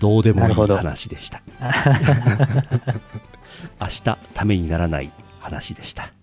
[0.00, 1.40] どうでもいい話でした。
[3.80, 4.00] 明日
[4.34, 5.10] ためにならない
[5.40, 6.04] 話でした。
[6.04, 6.19] あ。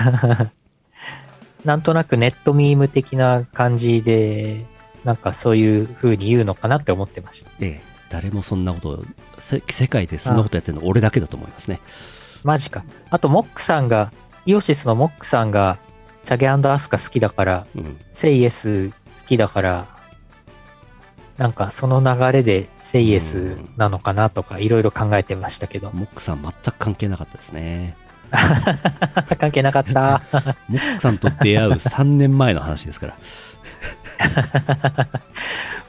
[1.64, 4.64] なんとなくネットミーム的な感じで、
[5.04, 7.50] なんかそういう風に言うのかなって思ってました。
[7.60, 9.04] ええ誰もそんなこと
[9.38, 11.80] 世界でそんなことやってるの俺だけだと思いますね
[12.42, 12.84] マジか。
[13.10, 14.12] あと、モックさんが、
[14.46, 15.78] イオシスのモックさんが、
[16.24, 18.94] チャゲアスカ好きだから、うんセイエス好
[19.26, 19.86] きだから、
[21.36, 25.90] なんかその流れでセイエスなのかなとかいろいろ考えてましたけど。
[25.92, 27.96] モックさん全く関係なかったですね
[29.38, 30.22] 関係なかった。
[30.68, 33.16] モックさんと出会う3年前の話ですから。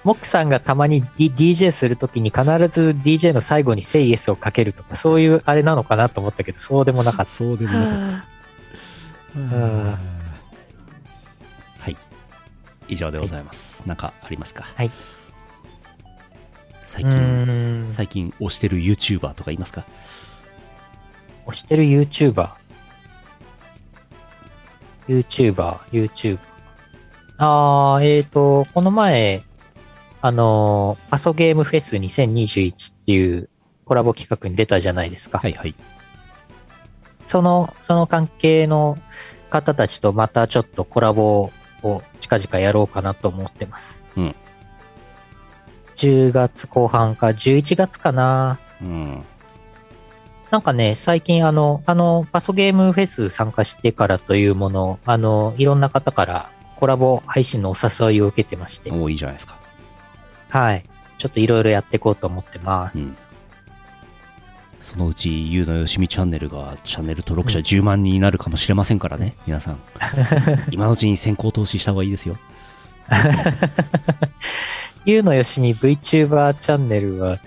[0.04, 8.22] モックさんがたまに、D、DJ するときに必ず DJ の最後に Say Yes をかけるとか、そういうあれなのかなと思ったけど、そうでもなかっそうでもなかっ
[9.36, 9.40] た。
[9.40, 9.48] ん
[11.80, 11.96] はい。
[12.88, 13.84] 以上でございます。
[13.86, 14.66] なんかありますか？
[14.76, 14.92] はい。
[16.84, 17.86] 最近。
[17.88, 19.86] 最近推してる YouTuber とかいますか？
[21.52, 22.50] 推してる YouTuber。
[25.08, 26.40] YouTuber、YouTube。
[27.38, 29.44] あー、えーと、この前、
[30.22, 33.50] あのー、パソゲームフェス2021っていう
[33.86, 35.40] コラボ企画に出たじゃないですか。
[35.40, 35.76] はいはい。
[37.26, 38.98] その、その関係の
[39.50, 41.52] 方たちとまたちょっとコラボ
[41.84, 44.04] を近々やろうかなと思ってます。
[44.16, 44.36] うん。
[45.96, 48.60] 10月後半か11月かな。
[48.82, 49.24] うん。
[50.52, 59.58] なんかね、最近あの、あの、パソゲームフェス参加してからというもの、あの、いろんな方からコラボ配信のお誘いを受けてまして、もういいじゃないですか。
[60.50, 60.84] はい。
[61.18, 63.00] ちょっといろいろやっていこうと思ってます。
[63.00, 63.16] うん。
[64.82, 69.80] そのうち、ゆうのよしみチャンネルがチャンネル登録者10万人になるかもしれませんからね、皆さん。
[70.72, 72.36] 今のうちに先行投資した方がいいですよ。
[75.06, 77.40] ゆうのよしみ VTuber チャンネルは、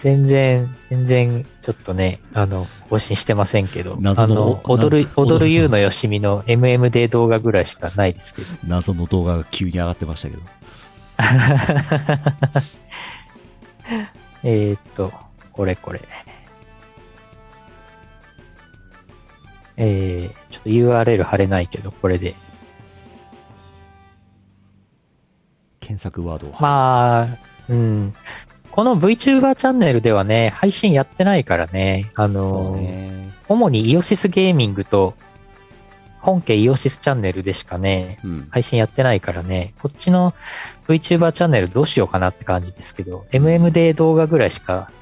[0.00, 8.48] 全然、全然、ちょっとね、あの、更新してませんけど、謎のあの、踊る、謎踊るゆうのよしみの MMD 動画ぐらいしかないですけど。
[8.66, 10.42] 謎の動画が急に上がってましたけど。
[14.42, 15.12] えーっと、
[15.52, 16.00] これこれ。
[19.76, 22.34] えー、ちょっと URL 貼れないけど、これで。
[25.80, 26.56] 検索ワードを。
[26.58, 27.38] まあ、
[27.68, 28.14] うん。
[28.70, 33.32] この VTuber チャンネルではね、配信やってないからね、あそのうね。
[33.48, 35.14] 主にイオシスゲーミングと、
[36.20, 38.48] 本家イオシスチャンネルでしかね、うん。
[38.50, 40.34] 配信やってないからね、こっちの
[40.86, 44.92] VTuber チャンネルどうしようかなって感じですけど、MMD 動画ぐらいしか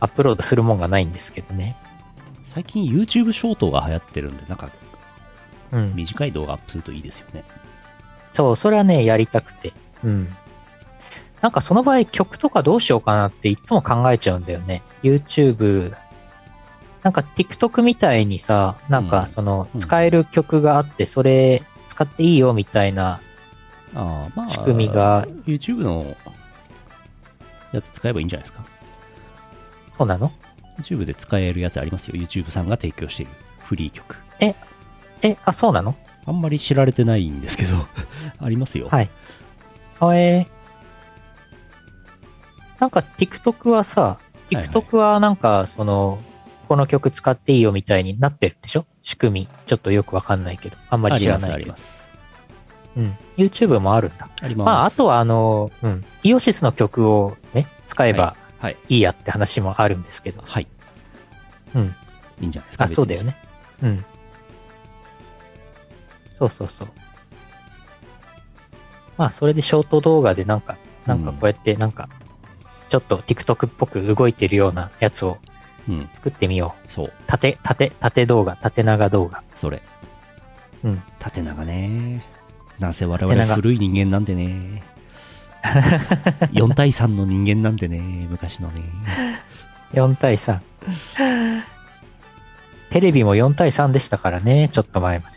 [0.00, 1.76] アップロードするもんがないんですけどね。
[2.44, 4.68] 最近 YouTube ショートが流行ってるんで、なんか
[5.72, 5.94] うん。
[5.94, 7.44] 短い動画アップするといいですよね。
[8.32, 9.72] そう、それはね、やりたくて。
[10.04, 10.28] うん。
[11.40, 14.82] なんかその場合曲とかどうしようかなっていつも考えちゃうんだよね。
[15.02, 15.94] YouTube、
[17.04, 23.20] なんか TikTok みたいにさ、なんかそのうん使える曲があって、それ使っていいよみたいな、
[23.94, 26.16] ああ、まあ、仕組みが YouTube の
[27.72, 28.64] やつ使えばいいんじゃないですか。
[29.96, 30.32] そうなの
[30.80, 32.14] ？YouTube で使えるやつありますよ。
[32.14, 34.16] YouTube さんが提供しているフリー曲。
[35.22, 35.94] え、あ、そうなの？
[36.26, 37.76] あんまり知られてないんですけど、
[38.40, 38.88] ありますよ。
[38.88, 39.10] はい。
[40.00, 40.57] あえー
[42.78, 44.18] なんか TikTok はさ、
[44.50, 46.18] TikTok はなんかその、
[46.68, 48.86] この曲使っていいよみたいになってるでしょ？
[49.02, 49.48] 仕組み。
[49.66, 50.76] ちょっとよくわかんないけど。
[50.90, 51.76] あんまり知らないけどありま。
[51.76, 52.12] す、
[52.96, 53.16] うん。
[53.36, 54.28] YouTube もあるんだ。
[54.42, 54.66] あります。
[54.66, 56.04] まあ、あとはあの、うん。
[56.22, 58.76] イオシスの曲をね、使えばはい。
[58.88, 60.42] いいやって話もあるんですけど。
[60.42, 60.66] はい。
[61.74, 61.94] うん。
[62.40, 62.84] いいんじゃないですか。
[62.84, 63.36] あ、そうだよね。
[63.82, 64.04] うん。
[66.38, 66.88] そうそうそう。
[69.16, 70.76] まあ、それでショート動画でなんか、
[71.06, 72.08] なんかこうやってなんか、
[72.88, 75.38] ちょっと TikTok っぽく動いてるようなやつを。
[75.88, 76.08] うん。
[76.12, 76.92] 作ってみよう。
[76.92, 77.12] そう。
[77.26, 79.42] 縦、縦、縦動画、縦長動画。
[79.56, 79.82] それ。
[80.84, 81.02] うん。
[81.18, 82.24] 縦長ね。
[82.78, 84.82] なんせ我縦長々古い人間なんでね。
[86.52, 88.26] 4対3の人間なんでね。
[88.30, 88.82] 昔のね。
[89.92, 90.60] 4対3。
[92.90, 95.36] テレビも4対3でしたからね、ちょっと前まで。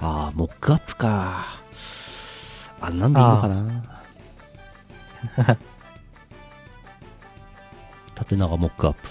[0.00, 1.46] ああ、モックアップか。
[2.80, 3.98] あんなんでいいのかな。
[8.18, 9.08] 縦長モックアップ。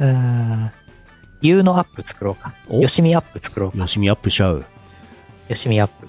[0.04, 0.70] うーん。
[1.40, 2.52] U のアップ作ろうか。
[2.68, 2.80] お？
[2.80, 3.78] よしみアップ作ろうか。
[3.78, 4.66] よしみアップしちゃう。
[5.48, 6.06] よしみアップ。
[6.06, 6.08] い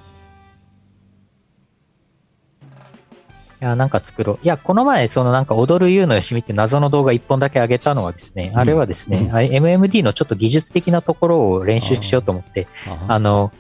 [3.62, 4.40] や、なんか作ろう。
[4.44, 13.54] いや、この前、そのなんか踊る U のよしみって謎の動画一本だけ上げたのはですね、うんあれはですね、うん MMD のちょっと技術的なところを練習しようと思って、ああの、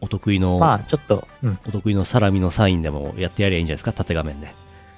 [0.01, 1.59] お得意の、まあ、ちょっと、うん。
[1.66, 3.93] お得意のサラミのサインでもやってやりゃいいんじゃないですか？
[3.93, 4.49] 縦画面で。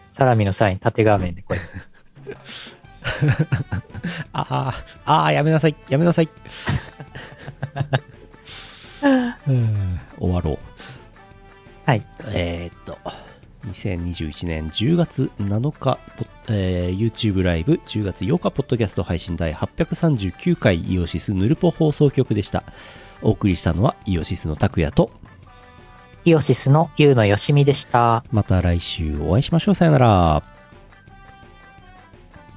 [0.09, 1.60] サラミのサイン、縦画面でこれ。
[4.32, 6.28] ああ、ああ、やめなさい、やめなさい。
[9.46, 10.58] う ん終わろう。
[11.86, 12.04] はい。
[12.32, 12.98] えーっと、
[13.72, 22.62] 2021年10月7日、ポえー YouTube ライブ、10月8日、ポッドキャスト配信第839回イオシスヌルポ放送局でした。
[23.22, 25.10] お送りしたのはイオシスの拓也と、
[26.24, 28.24] イオシスのユウのよしみでした。
[28.30, 29.74] また来週お会いしましょう。
[29.74, 30.57] さよなら。